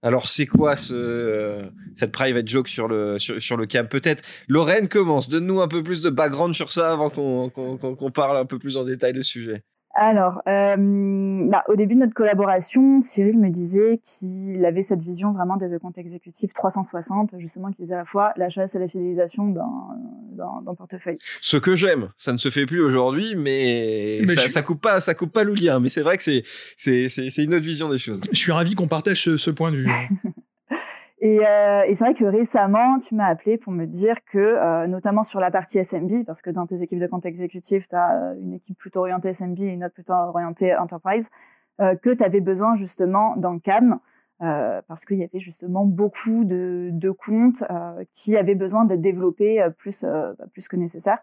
[0.00, 3.88] Alors, c'est quoi ce, euh, cette private joke sur le, sur, le CAM?
[3.88, 8.46] Peut-être, Lorraine commence, donne-nous un peu plus de background sur ça avant qu'on parle un
[8.46, 9.62] peu plus en détail du sujet.
[9.96, 15.32] Alors, euh, bah, au début de notre collaboration, Cyril me disait qu'il avait cette vision
[15.32, 18.88] vraiment des comptes exécutifs 360, justement, qui faisait à la fois la chasse et la
[18.88, 21.18] fidélisation d'un portefeuille.
[21.40, 25.14] Ce que j'aime, ça ne se fait plus aujourd'hui, mais, ça, ça, coupe pas, ça
[25.14, 25.78] coupe pas le lien.
[25.78, 26.42] Mais c'est vrai que c'est
[26.76, 28.20] c'est une autre vision des choses.
[28.32, 29.86] Je suis ravi qu'on partage ce, ce point de vue.
[31.24, 34.86] Et, euh, et c'est vrai que récemment, tu m'as appelé pour me dire que, euh,
[34.86, 38.32] notamment sur la partie SMB, parce que dans tes équipes de compte exécutif, tu as
[38.32, 41.30] euh, une équipe plutôt orientée SMB et une autre plutôt orientée Enterprise,
[41.80, 44.00] euh, que tu avais besoin justement d'un CAM,
[44.42, 47.64] euh, parce qu'il y avait justement beaucoup de, de comptes
[48.12, 51.20] qui avaient besoin d'être développés plus, bah, plus que nécessaire.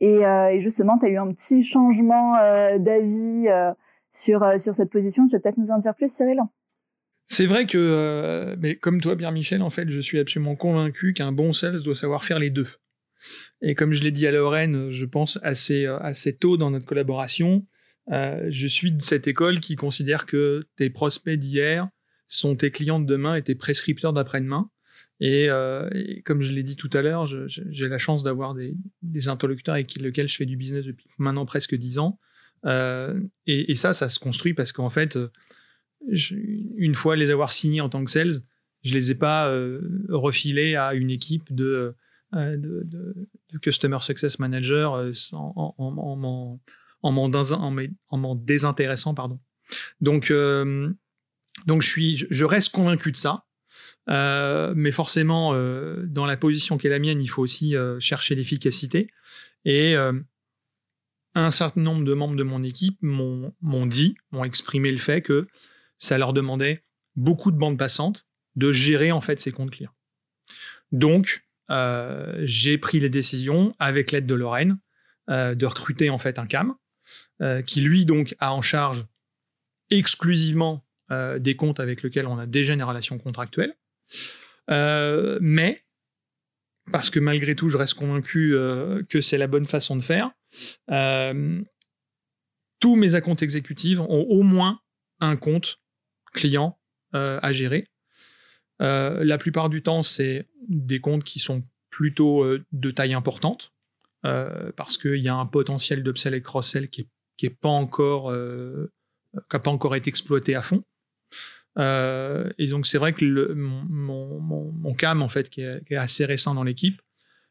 [0.00, 2.34] Et, et justement, tu as eu un petit changement
[2.78, 3.48] d'avis
[4.10, 5.26] sur, sur cette position.
[5.26, 6.42] Tu veux peut-être nous en dire plus, Cyril?
[7.28, 11.32] C'est vrai que, euh, mais comme toi, Pierre-Michel, en fait, je suis absolument convaincu qu'un
[11.32, 12.68] bon sales doit savoir faire les deux.
[13.62, 16.86] Et comme je l'ai dit à Lorraine, je pense assez, euh, assez tôt dans notre
[16.86, 17.66] collaboration,
[18.12, 21.88] euh, je suis de cette école qui considère que tes prospects d'hier,
[22.28, 24.68] sont tes clients de demain et tes prescripteurs d'après-demain.
[25.20, 25.48] Et,
[26.24, 28.74] comme je l'ai dit tout à l'heure, j'ai la chance d'avoir des,
[29.28, 32.18] interlocuteurs avec lesquels je fais du business depuis maintenant presque dix ans.
[32.66, 35.16] et, ça, ça se construit parce qu'en fait,
[36.08, 38.40] une fois les avoir signés en tant que sales,
[38.82, 39.52] je les ai pas
[40.08, 41.94] refilés à une équipe de
[42.34, 42.84] euh,
[43.62, 46.58] Customer Success Manager euh, en
[47.02, 49.14] m'en désintéressant.
[49.14, 49.40] Pardon.
[50.00, 50.92] Donc, euh,
[51.66, 53.44] donc je, suis, je reste convaincu de ça.
[54.08, 55.52] mais forcément,
[56.04, 59.10] dans la position qui est la mienne, il faut aussi chercher l'efficacité.
[59.64, 59.94] Et
[61.34, 65.48] un certain nombre de membres de mon équipe m'ont dit, m'ont exprimé le fait que
[65.98, 69.94] ça leur demandait beaucoup de bandes passantes de gérer en fait ces comptes clients.
[70.92, 74.78] Donc, euh, j'ai pris les décisions avec l'aide de Lorraine
[75.28, 76.74] euh, de recruter en fait un CAM
[77.42, 79.06] euh, qui lui donc a en charge
[79.90, 80.82] exclusivement
[81.38, 83.76] des comptes avec lesquels on a déjà une relation contractuelle.
[84.68, 85.84] mais
[86.90, 88.56] parce que malgré tout, je reste convaincu
[89.08, 90.32] que c'est la bonne façon de faire.
[92.80, 94.80] tous mes accounts exécutifs ont au moins
[95.20, 95.78] un compte
[96.36, 96.78] client
[97.12, 97.88] à gérer.
[98.78, 101.62] la plupart du temps, c'est des comptes qui sont
[101.96, 103.72] plutôt euh, de taille importante,
[104.26, 107.08] euh, parce qu'il y a un potentiel d'upsell et cross-sell qui
[107.42, 108.92] n'est pas encore euh,
[109.48, 110.84] pas encore été exploité à fond.
[111.78, 116.54] et donc c'est vrai que le, mon, mon, cam en fait qui est, assez récent
[116.54, 117.00] dans l'équipe,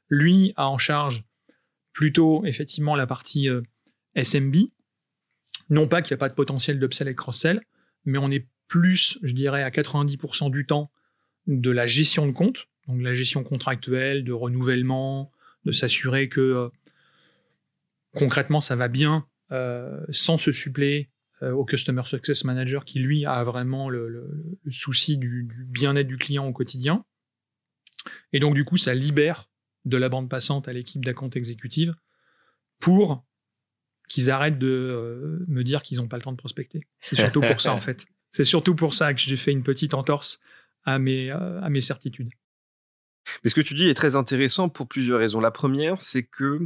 [0.10, 1.24] lui a en charge
[1.91, 3.50] plutôt effectivement la partie
[4.15, 4.56] SMB.
[5.71, 7.62] Non pas qu'il n'y a pas de potentiel d'upsell et cross-sell,
[8.06, 10.91] mais on est plus, je dirais, à 90% du temps
[11.47, 15.32] de la gestion de compte, donc la gestion contractuelle, de renouvellement,
[15.65, 16.69] de s'assurer que euh,
[18.13, 21.10] concrètement ça va bien euh, sans se suppléer
[21.41, 26.47] euh, au Customer Success Manager qui lui a vraiment le, souci du, bien-être du client
[26.47, 27.04] au quotidien.
[28.32, 29.49] Et donc du coup ça libère
[29.86, 31.95] de la bande passante à l'équipe d'account exécutive
[32.80, 33.25] pour
[34.08, 36.82] qu'ils arrêtent de me dire qu'ils n'ont pas le temps de prospecter.
[37.01, 38.06] C'est surtout pour ça en fait.
[38.36, 40.41] C'est surtout pour ça que j'ai fait une petite entorse
[40.84, 41.34] à mes,
[41.69, 42.32] mes certitudes.
[43.43, 45.39] Mais ce que tu dis est très intéressant pour plusieurs raisons.
[45.39, 46.59] La première, c'est que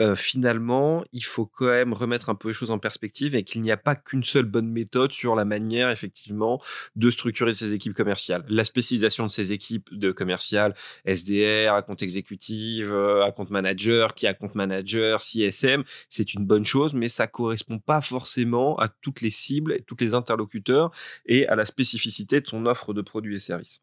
[0.00, 3.62] euh, finalement, il faut quand même remettre un peu les choses en perspective et qu'il
[3.62, 6.60] n'y a pas qu'une seule bonne méthode sur la manière, effectivement,
[6.96, 8.44] de structurer ces équipes commerciales.
[8.48, 14.50] La spécialisation de ces équipes de commerciales, SDR, account exécutif, euh, account manager, qui account
[14.54, 19.72] manager, CSM, c'est une bonne chose, mais ça correspond pas forcément à toutes les cibles,
[19.72, 20.90] et tous les interlocuteurs
[21.26, 23.80] et à la spécificité de son offre de produits et services.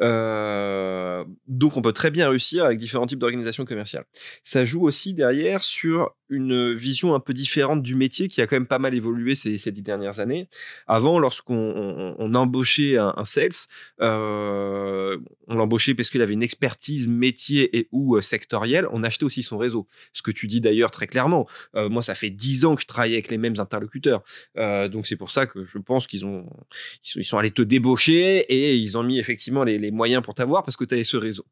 [0.00, 4.04] Euh, donc on peut très bien réussir avec différents types d'organisations commerciales.
[4.42, 8.56] Ça joue aussi derrière sur une vision un peu différente du métier qui a quand
[8.56, 10.48] même pas mal évolué ces, dix dernières années.
[10.86, 13.50] Avant, lorsqu'on embauchait un, sales,
[14.00, 18.86] euh, on l'embauchait parce qu'il avait une expertise métier et ou euh, sectorielle.
[18.90, 19.86] On achetait aussi son réseau.
[20.12, 21.46] Ce que tu dis d'ailleurs très clairement.
[21.76, 24.22] Euh, moi, ça fait dix ans que je travaille avec les mêmes interlocuteurs.
[24.56, 26.46] donc c'est pour ça que je pense qu'ils ont
[27.14, 30.64] ils sont, allés te débaucher et ils ont mis effectivement les, les moyens pour t'avoir
[30.64, 31.44] parce que tu avais ce réseau.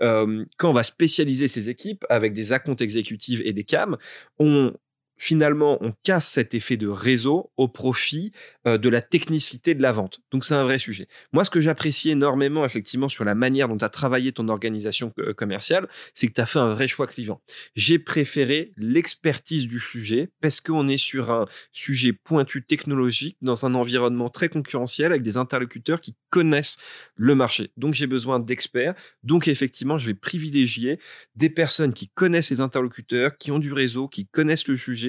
[0.00, 3.96] Quand on va spécialiser ces équipes avec des accounts exécutives et des CAM,
[4.38, 4.72] on
[5.16, 8.32] finalement, on casse cet effet de réseau au profit
[8.66, 10.20] euh, de la technicité de la vente.
[10.30, 11.08] Donc, c'est un vrai sujet.
[11.32, 15.12] Moi, ce que j'apprécie énormément, effectivement, sur la manière dont tu as travaillé ton organisation
[15.18, 17.40] euh, commerciale, c'est que tu as fait un vrai choix clivant.
[17.74, 23.74] J'ai préféré l'expertise du sujet parce qu'on est sur un sujet pointu technologique dans un
[23.74, 26.76] environnement très concurrentiel avec des interlocuteurs qui connaissent
[27.14, 27.70] le marché.
[27.76, 28.94] Donc, j'ai besoin d'experts.
[29.22, 30.98] Donc, effectivement, je vais privilégier
[31.36, 35.05] des personnes qui connaissent les interlocuteurs, qui ont du réseau, qui connaissent le sujet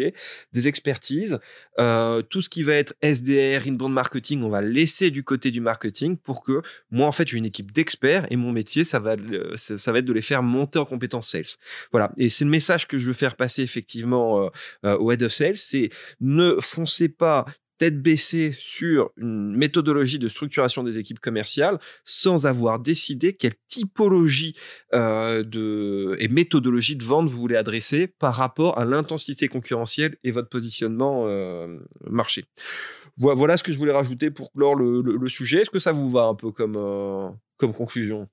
[0.54, 1.40] des expertises.
[1.80, 5.62] Euh, tout ce qui va être SDR, inbound marketing, on va laisser du côté du
[5.62, 9.16] marketing pour que moi, en fait, j'ai une équipe d'experts et mon métier, ça va,
[9.56, 11.58] ça va être de les faire monter en compétences sales.
[11.92, 12.12] Voilà.
[12.18, 14.50] Et c'est le message que je veux faire passer effectivement euh,
[14.86, 17.46] euh, au head of sales, c'est ne foncez pas
[17.78, 24.56] tête baissée sur une méthodologie de structuration des équipes commerciales sans avoir décidé quelle typologie
[24.94, 30.32] euh, de, et méthodologie de vente vous voulez adresser par rapport à l'intensité concurrentielle et
[30.32, 31.78] votre positionnement euh,
[32.10, 32.46] marché.
[33.18, 35.62] Voilà ce que je voulais rajouter pour clore le, sujet.
[35.62, 38.30] Est-ce que ça vous va un peu comme, euh, comme conclusion?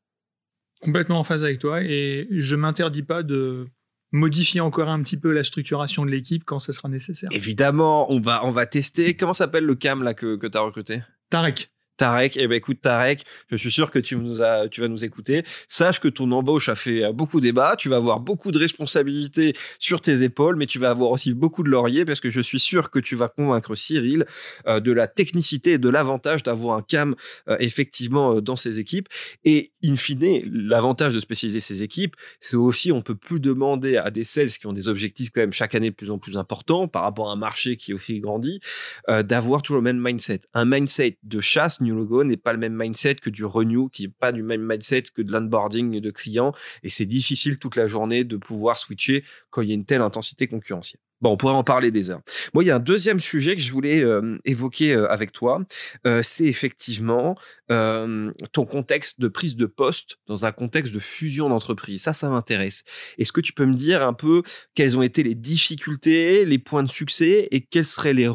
[0.80, 3.66] Complètement en phase avec toi et je m'interdis pas de
[4.14, 7.28] modifier encore un petit peu la structuration de l'équipe quand ce sera nécessaire.
[7.32, 9.16] Évidemment, on va, on va tester.
[9.16, 11.02] Comment s'appelle le CAM là, que, que tu as recruté?
[11.30, 11.73] Tarek.
[11.96, 15.44] Tarek, eh ben écoute Tarek, je suis sûr que tu vas nous écouter.
[15.68, 17.76] Sache que ton embauche a fait beaucoup débat.
[17.76, 21.62] Tu vas avoir beaucoup de responsabilités sur tes épaules, mais tu vas avoir aussi beaucoup
[21.62, 24.26] de lauriers parce que je suis sûr que tu vas convaincre Cyril
[24.66, 27.14] euh, de la technicité et de l'avantage d'avoir un cam
[27.48, 29.08] euh, effectivement euh, dans ses équipes.
[29.44, 34.10] Et in fine, l'avantage de spécialiser ses équipes, c'est aussi on peut plus demander à
[34.10, 36.88] des sales qui ont des objectifs quand même chaque année de plus en plus importants
[36.88, 38.60] par rapport à un marché qui aussi grandit,
[39.08, 40.40] d'avoir toujours le même mindset.
[40.54, 44.14] Un mindset de chasse Logo n'est pas le même mindset que du renew, qui n'est
[44.18, 46.52] pas du même mindset que de l'onboarding de clients.
[46.82, 50.02] Et c'est difficile toute la journée de pouvoir switcher quand il y a une telle
[50.02, 51.00] intensité concurrentielle.
[51.24, 52.20] Bon, on pourrait en parler des heures.
[52.52, 55.62] Moi, il y a un deuxième sujet que je voulais euh, évoquer euh, avec toi.
[56.06, 57.34] Euh, c'est effectivement
[57.68, 62.02] ton contexte de prise de poste dans un contexte de fusion d'entreprise.
[62.02, 62.84] Ça, ça m'intéresse.
[63.16, 64.42] Est-ce que tu peux me dire un peu
[64.74, 68.28] quelles ont été les difficultés, les points de succès et quels seraient les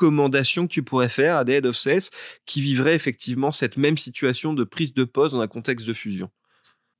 [0.00, 2.10] recommandations que tu pourrais faire à des head of sales
[2.46, 6.30] qui vivraient effectivement cette même situation de prise de poste dans un contexte de fusion?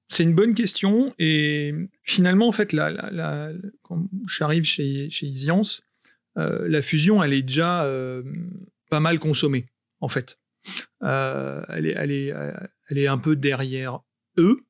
[0.08, 1.72] C'est une bonne question et
[2.02, 5.82] finalement en fait là, quand j'arrive chez chez Isiance,
[6.36, 8.22] euh, la fusion elle est déjà euh,
[8.90, 9.66] pas mal consommée
[10.00, 10.38] en fait.
[11.02, 12.34] Euh, elle est elle est
[12.88, 14.00] elle est un peu derrière
[14.36, 14.64] eux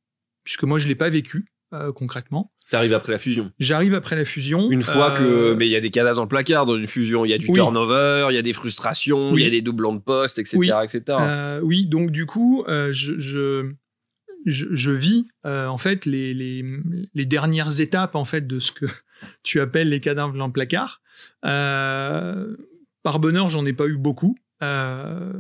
[0.45, 1.47] puisque moi je l'ai pas vécu
[1.95, 2.53] concrètement.
[2.71, 3.53] T'arrives après la fusion.
[3.59, 4.71] J'arrive après la fusion.
[4.71, 7.25] Une fois que, mais il y a des cadavres dans le placard dans une fusion.
[7.25, 9.95] Il y a du turnover, il y a des frustrations, il y a des doublons
[9.95, 10.71] de poste, etc., oui.
[10.83, 11.19] etc.
[11.63, 13.73] oui, donc du coup, je,
[14.47, 18.87] je, vis euh, en fait les, les, dernières étapes en fait de ce que
[19.43, 21.03] tu appelles les cadavres dans le placard.
[21.45, 22.57] Euh,
[23.03, 24.37] par bonheur, j'en ai pas eu beaucoup.
[24.63, 25.33] Euh,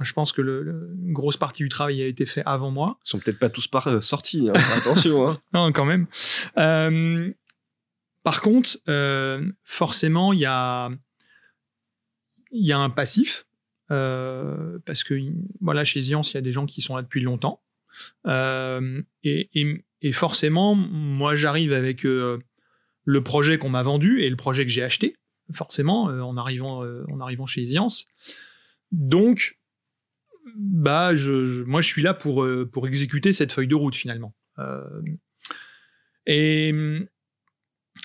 [0.00, 2.98] je pense que le, une grosse partie du travail a été fait avant moi.
[3.04, 4.48] Ils sont peut-être pas tous par, sortis.
[4.48, 4.60] Hein.
[4.76, 5.28] Attention.
[5.28, 5.40] Hein.
[5.52, 6.06] non, quand même.
[8.22, 8.78] par contre,
[9.64, 10.90] forcément, il y a
[12.52, 13.46] y a un passif
[13.88, 15.14] parce que
[15.60, 17.60] voilà chez Zions, il y a des gens qui sont là depuis longtemps.
[18.26, 22.38] Euh, et, forcément, moi, j'arrive avec euh,
[23.04, 25.16] le projet qu'on m'a vendu et le projet que j'ai acheté,
[25.52, 28.06] forcément, euh, en, arrivant, en arrivant chez Eziance.
[28.92, 29.58] Donc,
[30.56, 34.34] bah, je, moi, je suis là pour, pour exécuter cette feuille de route, finalement.
[36.26, 36.72] et,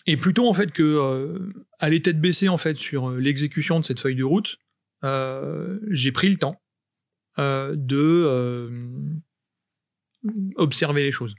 [0.07, 4.15] et plutôt, en fait, que aller tête baissée, en fait, sur l'exécution de cette feuille
[4.15, 4.57] de route,
[5.03, 6.61] j'ai pris le temps
[7.37, 9.21] de
[10.55, 11.35] observer les choses,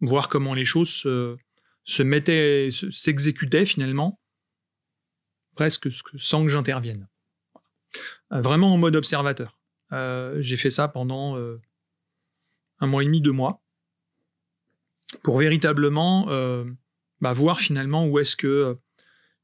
[0.00, 4.20] voir comment les choses se, mettaient, s'exécutaient finalement,
[5.58, 7.08] presque sans que j'intervienne.
[8.32, 9.58] Euh, vraiment en mode observateur.
[9.90, 11.60] Euh, j'ai fait ça pendant euh,
[12.78, 13.60] un mois et demi, deux mois,
[15.24, 16.26] pour véritablement
[17.20, 18.76] bah, voir finalement où est-ce que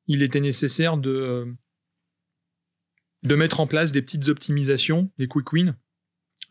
[0.06, 1.52] il était nécessaire de,
[3.24, 5.74] de mettre en place des petites optimisations, des quick wins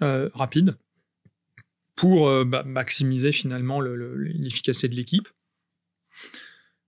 [0.01, 0.76] rapides,
[1.95, 5.30] pour bah, maximiser finalement l'efficacité de l'équipe.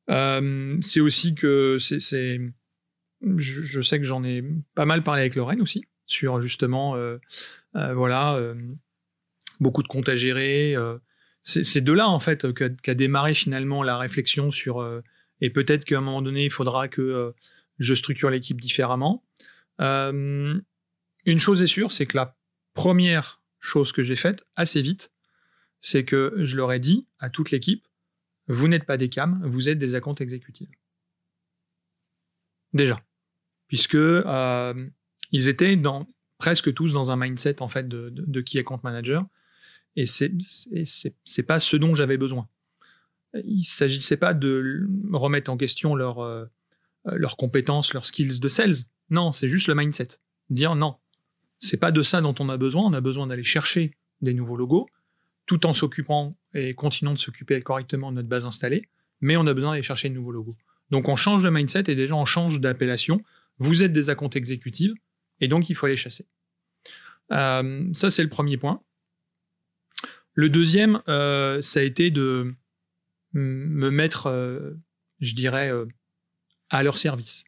[0.09, 2.39] C'est aussi que c'est,
[3.21, 4.43] je, sais que j'en ai
[4.75, 7.17] pas mal parlé avec Lorraine aussi sur justement, euh,
[7.73, 8.39] voilà,
[9.59, 10.75] beaucoup de comptes à gérer.
[11.41, 14.85] c'est de là en fait qu'a démarré finalement la réflexion sur
[15.41, 17.33] et peut-être qu'à un moment donné il faudra que
[17.79, 19.23] je structure l'équipe différemment.
[19.79, 20.63] une
[21.37, 22.37] chose est sûre, c'est que la
[22.73, 25.11] première chose que j'ai faite assez vite,
[25.79, 27.87] c'est que je leur ai dit à toute l'équipe,
[28.47, 30.69] vous n'êtes pas des CAM, vous êtes des accounts exécutifs.
[32.75, 33.01] Déjà.
[33.67, 34.89] Puisque euh,
[35.31, 35.81] ils étaient
[36.37, 39.25] presque tous dans un mindset en fait de, de, qui est compte manager.
[39.95, 40.31] Et c'est,
[40.83, 42.49] c'est, pas ce dont j'avais besoin.
[43.45, 46.45] Il s'agissait pas de remettre en question euh,
[47.05, 48.75] leurs compétences, leurs skills de sales.
[49.09, 50.09] Non, c'est juste le mindset.
[50.49, 50.97] Dire non,
[51.59, 52.83] c'est pas de ça dont on a besoin.
[52.83, 54.87] On a besoin d'aller chercher des nouveaux logos,
[55.45, 58.89] tout en s'occupant et continuant de s'occuper correctement de notre base installée,
[59.21, 60.57] mais on a besoin d'aller chercher de nouveaux logos.
[60.91, 63.21] Donc on change de mindset et déjà on change d'appellation.
[63.57, 64.91] Vous êtes des accounts exécutifs
[65.39, 66.27] et donc il faut aller chasser.
[67.31, 68.81] Euh, ça c'est le premier point.
[70.33, 72.53] Le deuxième, euh, ça a été de
[73.33, 74.73] me mettre, euh,
[75.19, 75.71] je dirais,
[76.69, 77.45] à leur service,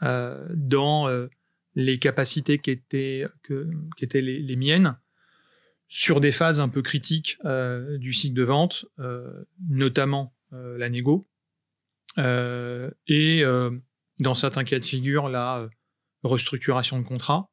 [0.00, 1.28] dans
[1.74, 3.26] les capacités qui étaient,
[4.00, 4.98] étaient les, miennes
[5.88, 7.38] sur des phases un peu critiques
[7.98, 8.86] du cycle de vente,
[9.68, 11.26] notamment la négo,
[12.16, 13.44] et
[14.20, 15.68] dans certains cas de figure, la
[16.22, 17.50] restructuration de contrat.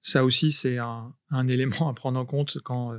[0.00, 1.14] Ça aussi, c'est un,
[1.48, 2.98] élément à prendre en compte quand,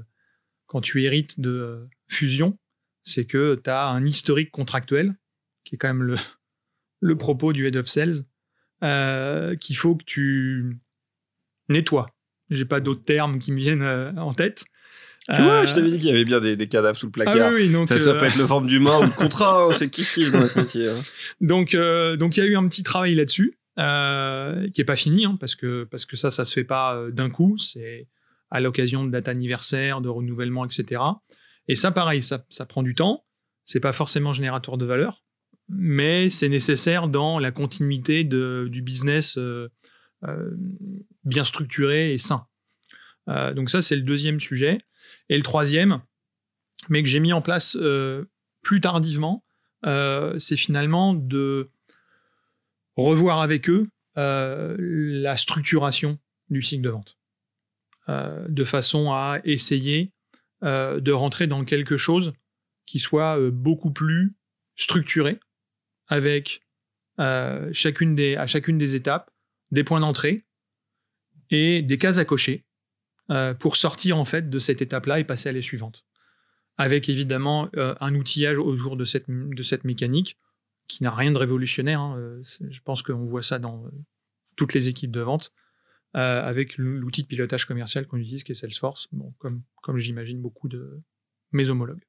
[0.66, 2.58] quand tu hérites de fusion,
[3.04, 5.16] c'est que tu as un historique contractuel,
[5.64, 6.16] qui est quand même le,
[7.02, 8.24] le propos du head of sales,
[8.84, 10.80] euh, qu'il faut que tu
[11.70, 12.16] nettoies
[12.50, 13.84] j'ai pas d'autres termes qui me viennent
[14.18, 14.66] en tête.
[15.34, 17.36] Tu vois, je t'avais dit qu'il y avait bien des, cadavres sous le placard.
[17.40, 19.90] Ah oui, donc, ça, ça peut être le forme d'humain ou le contrat, hein, c'est
[19.90, 20.90] kiff dans notre métier.
[20.90, 20.96] Hein.
[21.42, 21.76] Donc,
[22.20, 25.56] donc il y a eu un petit travail là-dessus, qui est pas fini, hein, parce
[25.56, 27.58] que parce que ça, ça se fait pas d'un coup.
[27.58, 28.08] C'est
[28.52, 31.02] à l'occasion de date anniversaire, de renouvellement, etc.
[31.68, 33.26] Et ça, pareil, ça, ça prend du temps.
[33.64, 35.24] C'est pas forcément générateur de valeur,
[35.70, 39.70] mais c'est nécessaire dans la continuité de, du business euh,
[40.24, 40.52] euh,
[41.24, 42.46] bien structuré et sain.
[43.28, 44.78] Euh, donc ça, c'est le deuxième sujet.
[45.30, 46.02] Et le troisième,
[46.90, 47.78] mais que j'ai mis en place
[48.62, 49.44] plus tardivement,
[49.84, 51.70] c'est finalement de
[52.96, 57.18] revoir avec eux la structuration du cycle de vente,
[58.08, 60.12] de façon à essayer
[60.62, 62.34] de rentrer dans quelque chose
[62.86, 64.36] qui soit beaucoup plus
[64.76, 65.40] structuré,
[66.08, 66.62] avec
[67.20, 67.74] euh, à
[68.48, 69.32] chacune des étapes
[69.72, 70.46] des points d'entrée
[71.50, 72.66] et des cases à cocher
[73.32, 76.06] euh, pour sortir en fait de cette étape-là et passer à la suivante.
[76.78, 80.38] Avec évidemment euh, un outillage autour de cette, de cette mécanique
[80.88, 82.00] qui n'a rien de révolutionnaire.
[82.00, 83.86] Hein, je pense qu'on voit ça dans
[84.56, 85.52] toutes les équipes de vente.
[86.14, 90.68] avec l'outil de pilotage commercial qu'on utilise qui est Salesforce, bon, comme, comme j'imagine beaucoup
[90.68, 91.02] de
[91.52, 92.06] mes homologues.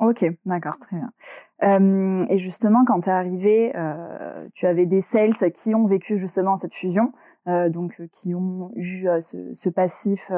[0.00, 1.12] Ok, d'accord, très bien.
[1.64, 6.18] Euh, et justement, quand tu es arrivé, euh, tu avais des sales qui ont vécu
[6.18, 7.12] justement cette fusion,
[7.48, 10.30] euh, donc qui ont eu ce, passif,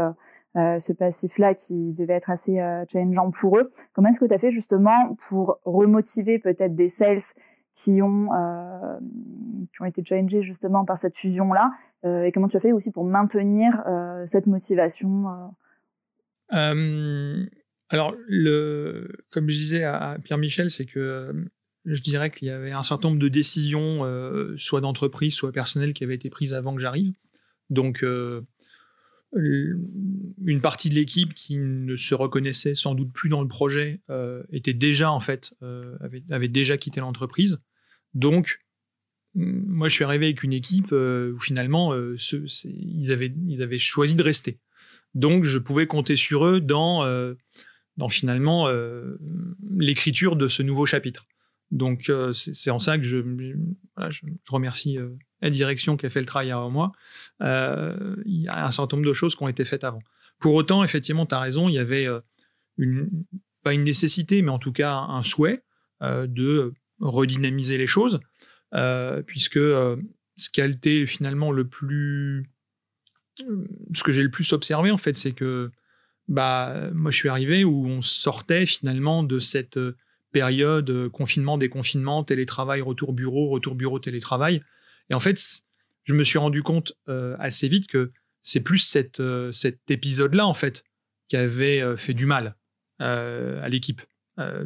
[0.54, 2.56] ce passif-là qui devait être assez
[2.90, 3.70] challengeant pour eux.
[3.92, 7.18] Comment est-ce que tu as fait justement pour remotiver peut-être des sales
[7.74, 8.28] qui ont
[9.72, 11.72] qui ont été challengés justement par cette fusion-là,
[12.04, 13.82] et comment tu as fait aussi pour maintenir
[14.24, 15.26] cette motivation
[17.94, 18.16] alors,
[19.30, 21.32] comme je disais à, Pierre Michel, c'est que euh,
[21.84, 25.94] je dirais qu'il y avait un certain nombre de décisions, euh, soit d'entreprise, soit personnelles,
[25.94, 27.12] qui avaient été prises avant que j'arrive.
[27.70, 28.42] Donc, euh,
[29.36, 34.00] une partie de l'équipe qui ne se reconnaissait sans doute plus dans le projet
[34.52, 35.54] était déjà, en fait,
[36.30, 37.58] avait, déjà quitté l'entreprise.
[38.12, 38.60] Donc,
[39.34, 44.22] moi, je suis arrivé avec une équipe où finalement, ils, avaient, ils avaient choisi de
[44.22, 44.60] rester.
[45.14, 47.02] Donc, je pouvais compter sur eux dans
[47.96, 49.18] dans finalement euh,
[49.76, 51.26] l'écriture de ce nouveau chapitre.
[51.70, 53.18] Donc euh, c'est en ça que je,
[54.10, 56.92] je, remercie euh, la direction qui a fait le travail avant moi.
[57.40, 60.02] Il y a un certain nombre de choses qui ont été faites avant.
[60.38, 62.06] Pour autant, effectivement, tu as raison, il y avait
[62.76, 63.08] une,
[63.62, 65.62] pas une nécessité, mais en tout cas un souhait
[66.00, 68.20] de redynamiser les choses,
[69.26, 72.50] puisque ce qui a été finalement le plus...
[73.94, 75.70] Ce que j'ai le plus observé, en fait, c'est que
[76.28, 79.96] bah, moi je suis arrivé où on sortait finalement de cette euh,
[80.32, 84.62] période euh, confinement, déconfinement, télétravail, retour bureau, retour bureau, télétravail.
[85.10, 85.38] Et en fait,
[86.04, 88.12] je me suis rendu compte euh, assez vite que
[88.42, 89.22] c'est plus cette,
[89.52, 90.84] cet épisode-là, en fait,
[91.28, 92.56] qui avait fait du mal
[92.98, 94.02] à l'équipe,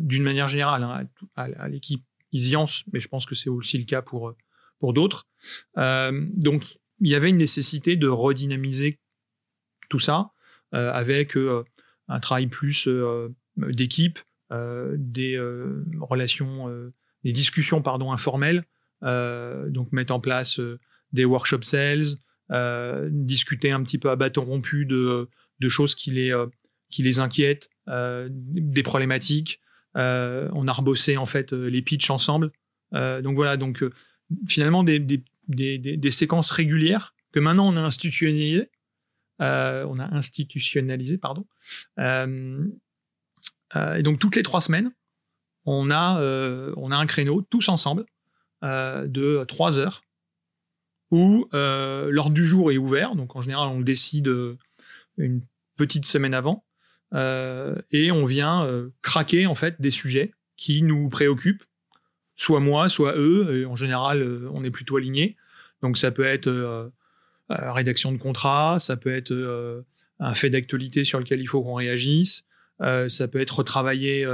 [0.01, 1.07] d'une manière générale, hein,
[1.37, 2.03] à, l'équipe
[2.33, 4.35] Isiance, mais je pense que c'est aussi le cas pour,
[4.81, 5.29] pour d'autres.
[5.77, 6.65] donc,
[7.01, 8.99] il y avait une nécessité de redynamiser
[9.89, 10.33] tout ça
[10.73, 11.65] avec euh,
[12.09, 14.19] un travail plus euh, d'équipe,
[14.51, 15.39] des
[16.01, 16.71] relations,
[17.23, 18.65] des discussions pardon informelles,
[19.03, 20.59] donc mettre en place
[21.13, 22.07] des workshops sales,
[23.11, 25.29] discuter un petit peu à bâton rompu de,
[25.69, 26.35] choses qui les,
[26.89, 29.61] qui les inquiètent, des problématiques.
[29.95, 32.51] on a rebossé en fait les pitchs ensemble.
[32.93, 33.85] donc voilà, donc
[34.47, 38.71] finalement des, séquences régulières que maintenant on a institutionnalisées
[39.41, 41.47] euh, on a institutionnalisé, pardon.
[41.99, 42.65] Euh,
[43.77, 44.93] euh, et donc toutes les trois semaines,
[45.65, 46.21] on a,
[46.77, 48.07] on a un créneau tous ensemble
[48.63, 50.03] de trois heures
[51.11, 53.15] où l'ordre du jour est ouvert.
[53.15, 54.33] Donc en général, on le décide
[55.19, 55.43] une
[55.77, 56.65] petite semaine avant.
[57.13, 58.67] et on vient
[59.03, 61.65] craquer en fait des sujets qui nous préoccupent,
[62.35, 63.61] soit moi, soit eux.
[63.61, 65.37] Et en général, on est plutôt alignés.
[65.83, 66.91] Donc ça peut être
[67.49, 69.83] rédaction de contrat, ça peut être euh,
[70.19, 72.45] un fait d'actualité sur lequel il faut qu'on réagisse,
[72.81, 74.25] euh, ça peut être retravailler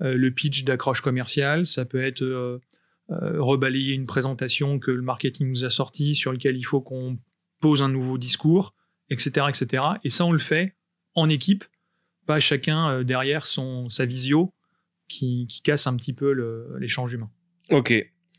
[0.00, 2.60] le pitch d'accroche commerciale, ça peut être
[3.08, 7.18] rebalayer une présentation que le marketing nous a sortie sur lequel il faut qu'on
[7.60, 8.74] pose un nouveau discours,
[9.10, 9.84] etc., etc.
[10.04, 10.74] Et ça, on le fait
[11.14, 11.64] en équipe,
[12.26, 14.52] pas chacun derrière son sa visio
[15.08, 16.32] qui, qui casse un petit peu
[16.78, 17.30] l'échange humain.
[17.70, 17.94] Ok.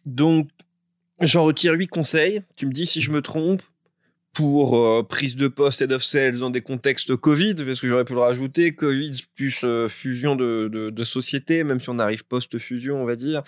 [0.05, 0.49] Donc,
[1.21, 2.41] j'en retire huit conseils.
[2.55, 3.61] Tu me dis si je me trompe
[4.35, 8.03] pour euh, prise de poste head of sales dans des contextes Covid, parce que j'aurais
[8.03, 13.01] pu le rajouter, Covid plus euh, fusion de, de, sociétés, même si on arrive post-fusion,
[13.01, 13.43] on va dire.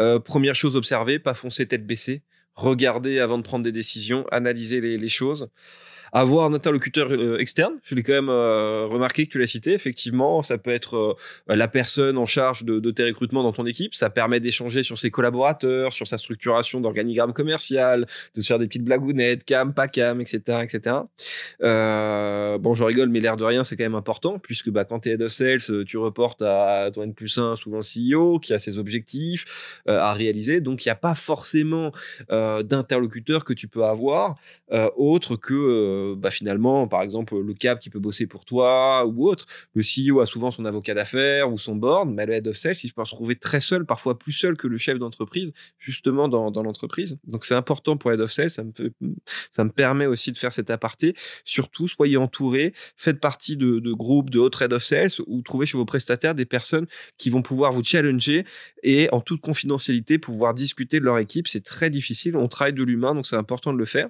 [0.00, 2.22] Euh, première chose observée, pas foncer tête baissée,
[2.54, 5.48] regarder avant de prendre des décisions, analyser les, choses.
[6.12, 7.74] avoir un interlocuteur externe.
[7.82, 9.72] Je l'ai quand même remarqué que tu l'as cité.
[9.72, 11.16] Effectivement, ça peut être
[11.48, 13.94] la personne en charge de, de, tes recrutements dans ton équipe.
[13.94, 18.66] Ça permet d'échanger sur ses collaborateurs, sur sa structuration d'organigramme commercial, de se faire des
[18.66, 20.96] petites blagounettes, cam, pas cam, etc., etc.
[21.60, 25.08] bon, je rigole, mais l'air de rien, c'est quand même important puisque bah, quand tu
[25.08, 28.58] es head of sales, tu reportes à ton N plus 1, souvent CEO, qui a
[28.58, 30.60] ses objectifs à réaliser.
[30.60, 31.92] Donc, il n'y a pas forcément
[32.42, 34.36] euh, d'interlocuteurs que tu peux avoir,
[34.72, 39.06] euh, autre que euh, bah, finalement, par exemple, le cap qui peut bosser pour toi
[39.06, 39.46] ou autre.
[39.74, 42.74] Le CEO a souvent son avocat d'affaires ou son board, mais le head of sales,
[42.82, 46.50] il peut se retrouver très seul, parfois plus seul que le chef d'entreprise, justement dans,
[46.50, 47.18] dans l'entreprise.
[47.24, 48.72] Donc c'est important pour head of sales, ça me,
[49.52, 51.14] ça me permet aussi de faire cet aparté.
[51.44, 55.66] Surtout, soyez entourés, faites partie de, de groupes de autres head of sales ou trouvez
[55.66, 56.86] chez vos prestataires des personnes
[57.18, 58.44] qui vont pouvoir vous challenger
[58.82, 61.48] et en toute confidentialité pouvoir discuter de leur équipe.
[61.48, 62.31] C'est très difficile.
[62.36, 64.08] On travaille de l'humain, donc c'est important de le faire.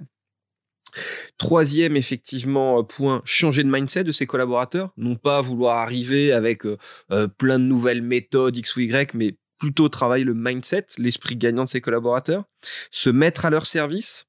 [1.38, 4.92] Troisième, effectivement, euh, point, changer de mindset de ses collaborateurs.
[4.96, 6.76] Non pas vouloir arriver avec euh,
[7.10, 11.64] euh, plein de nouvelles méthodes X ou Y, mais plutôt travailler le mindset, l'esprit gagnant
[11.64, 12.44] de ses collaborateurs.
[12.90, 14.26] Se mettre à leur service.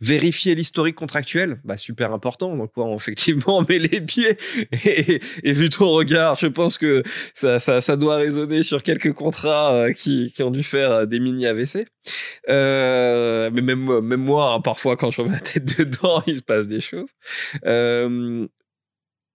[0.00, 2.56] Vérifier l'historique contractuel, bah super important.
[2.56, 4.36] Donc, quoi, effectivement, on met les pieds.
[4.84, 7.02] Et, vu ton regard, je pense que
[7.34, 11.46] ça, ça, doit résonner sur quelques contrats euh, qui, ont dû faire euh, des mini
[11.46, 11.86] AVC.
[12.48, 16.68] Euh, mais même, moi, hein, parfois, quand je remets la tête dedans, il se passe
[16.68, 17.10] des choses.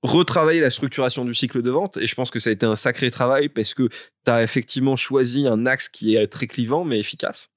[0.03, 2.75] Retravailler la structuration du cycle de vente et je pense que ça a été un
[2.75, 6.99] sacré travail parce que tu as effectivement choisi un axe qui est très clivant mais
[6.99, 7.49] efficace.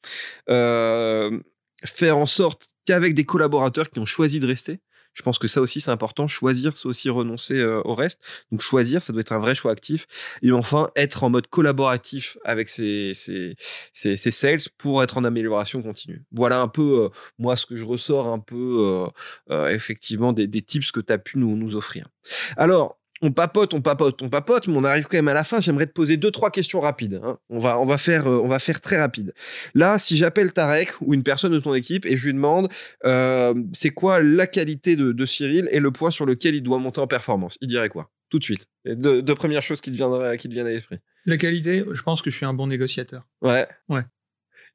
[1.85, 4.81] Faire en sorte qu'avec des collaborateurs qui ont choisi de rester,
[5.19, 6.29] je pense que ça aussi c'est important.
[6.29, 8.21] Choisir, c'est aussi renoncer euh, au reste.
[8.53, 10.07] Donc choisir, ça doit être un vrai choix actif.
[10.43, 13.57] Et enfin, être en mode collaboratif avec ses, ses,
[13.93, 16.25] ses, sales pour être en amélioration continue.
[16.31, 17.09] Voilà un peu, euh,
[17.39, 19.11] moi, ce que je ressors un peu,
[19.51, 22.09] euh, effectivement, des, des tips que tu as pu nous, nous offrir.
[22.57, 25.61] Alors, on papote, on papote, on papote, mais on arrive quand même à la fin.
[25.61, 27.21] J'aimerais te poser deux, trois questions rapides.
[27.23, 27.39] Hein.
[27.49, 29.35] On, va, on, va faire, euh, on va faire très rapide.
[29.75, 32.69] Là, si j'appelle Tarek ou une personne de ton équipe et je lui demande
[33.05, 37.01] euh, c'est quoi la qualité de, Cyril et le point sur lequel il doit monter
[37.01, 38.11] en performance, il dirait quoi?
[38.31, 38.67] Tout de suite.
[38.85, 40.99] deux, premières choses qui te, viendraient, qui te viennent à l'esprit.
[41.27, 43.27] La qualité, je pense que je suis un bon négociateur.
[43.43, 43.67] Ouais.
[43.89, 44.03] Ouais.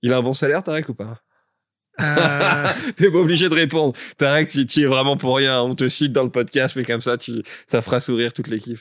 [0.02, 1.22] Il a un bon salaire, Tarek, ou pas?
[2.02, 2.66] Euh...
[2.96, 3.94] T'es pas obligé de répondre.
[4.18, 5.62] Tarek, tu es vraiment pour rien.
[5.62, 8.80] On te cite dans le podcast, mais comme ça, tu, ça fera sourire toute l'équipe.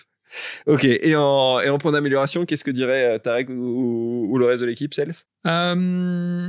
[0.67, 0.85] Ok.
[0.85, 4.67] Et en, et en point d'amélioration, qu'est-ce que dirait euh, Tarek ou, le reste de
[4.67, 5.13] l'équipe, Sales
[5.47, 6.49] euh,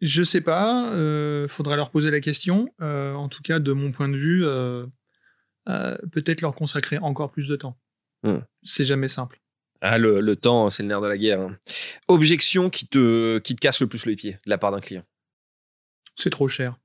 [0.00, 0.92] Je sais pas.
[0.92, 2.68] Euh, faudrait leur poser la question.
[2.80, 4.86] Euh, en tout cas, de mon point de vue, euh,
[5.66, 7.78] peut-être leur consacrer encore plus de temps.
[8.22, 8.40] Hmm.
[8.62, 9.40] C'est jamais simple.
[9.80, 11.40] Ah, le, le temps, c'est le nerf de la guerre.
[11.40, 11.56] Hein.
[12.06, 15.02] Objection qui te, qui te casse le plus les pieds de la part d'un client
[16.16, 16.78] c'est trop cher.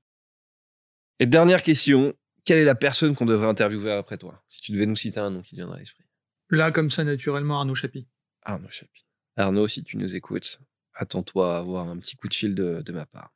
[1.20, 2.14] Et dernière question,
[2.44, 4.42] quelle est la personne qu'on devrait interviewer après toi?
[4.48, 6.04] Si tu devais nous citer un nom qui te viendrait à l'esprit.
[6.50, 8.06] Là, comme ça, naturellement, Arnaud Chapi.
[8.42, 9.04] Arnaud Chapi.
[9.36, 10.60] Arnaud, si tu nous écoutes,
[10.94, 13.32] attends-toi à avoir un petit coup de fil de, ma part.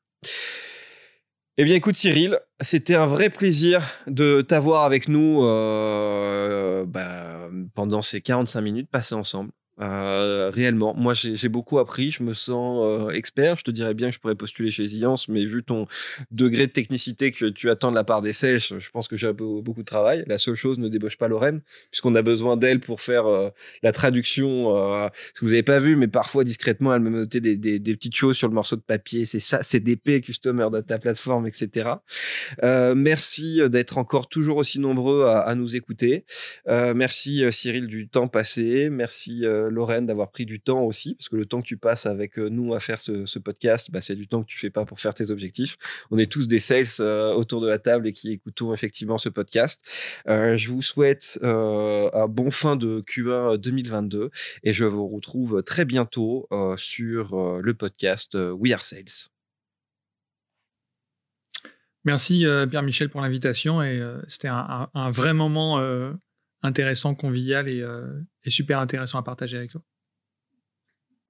[1.58, 8.00] Eh bien, écoute, Cyril, c'était un vrai plaisir de t'avoir avec nous euh, bah, pendant
[8.00, 9.52] ces 45 minutes passées ensemble.
[9.82, 13.58] Euh, réellement, moi j'ai beaucoup appris, je me sens euh, expert.
[13.58, 15.86] Je te dirais bien que je pourrais postuler chez Ziance, mais vu ton
[16.30, 19.32] degré de technicité que tu attends de la part des sèches, je pense que j'ai
[19.32, 20.24] beaucoup de travail.
[20.26, 23.50] La seule chose ne débauche pas Lorraine, puisqu'on a besoin d'elle pour faire euh,
[23.82, 24.42] la traduction.
[24.72, 28.36] ce que vous n'avez pas vu, mais parfois discrètement, elle me notait des, petites choses
[28.36, 29.24] sur le morceau de papier.
[29.24, 31.90] C'est ça, c'est DP, customer de ta plateforme, etc.
[32.62, 36.24] merci d'être encore toujours aussi nombreux à nous écouter.
[36.66, 38.88] merci Cyril du temps passé.
[38.90, 39.44] Merci.
[39.72, 42.48] Lorraine, d'avoir pris du temps aussi, parce que le temps que tu passes avec euh,
[42.48, 45.14] nous à faire ce, podcast, bah, c'est du temps que tu fais pas pour faire
[45.14, 45.76] tes objectifs.
[46.10, 49.28] On est tous des sales euh, autour de la table et qui écoutons effectivement ce
[49.28, 49.80] podcast.
[50.28, 54.30] Euh, je vous souhaite un bon fin de Q1 2022
[54.62, 59.30] et je vous retrouve très bientôt sur le podcast We Are Sales.
[62.04, 65.80] Merci Pierre-Michel pour l'invitation et c'était un, vrai moment
[66.62, 69.82] intéressant, convivial euh, et, super intéressant à partager avec toi.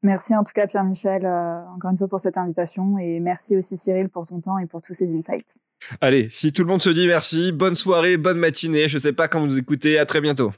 [0.03, 3.77] Merci en tout cas Pierre-Michel, euh, encore une fois pour cette invitation et merci aussi
[3.77, 5.59] Cyril pour ton temps et pour tous ces insights.
[6.01, 9.29] Allez, si tout le monde se dit merci, bonne soirée, bonne matinée, je sais pas
[9.29, 10.53] quand vous écoutez, à très bientôt.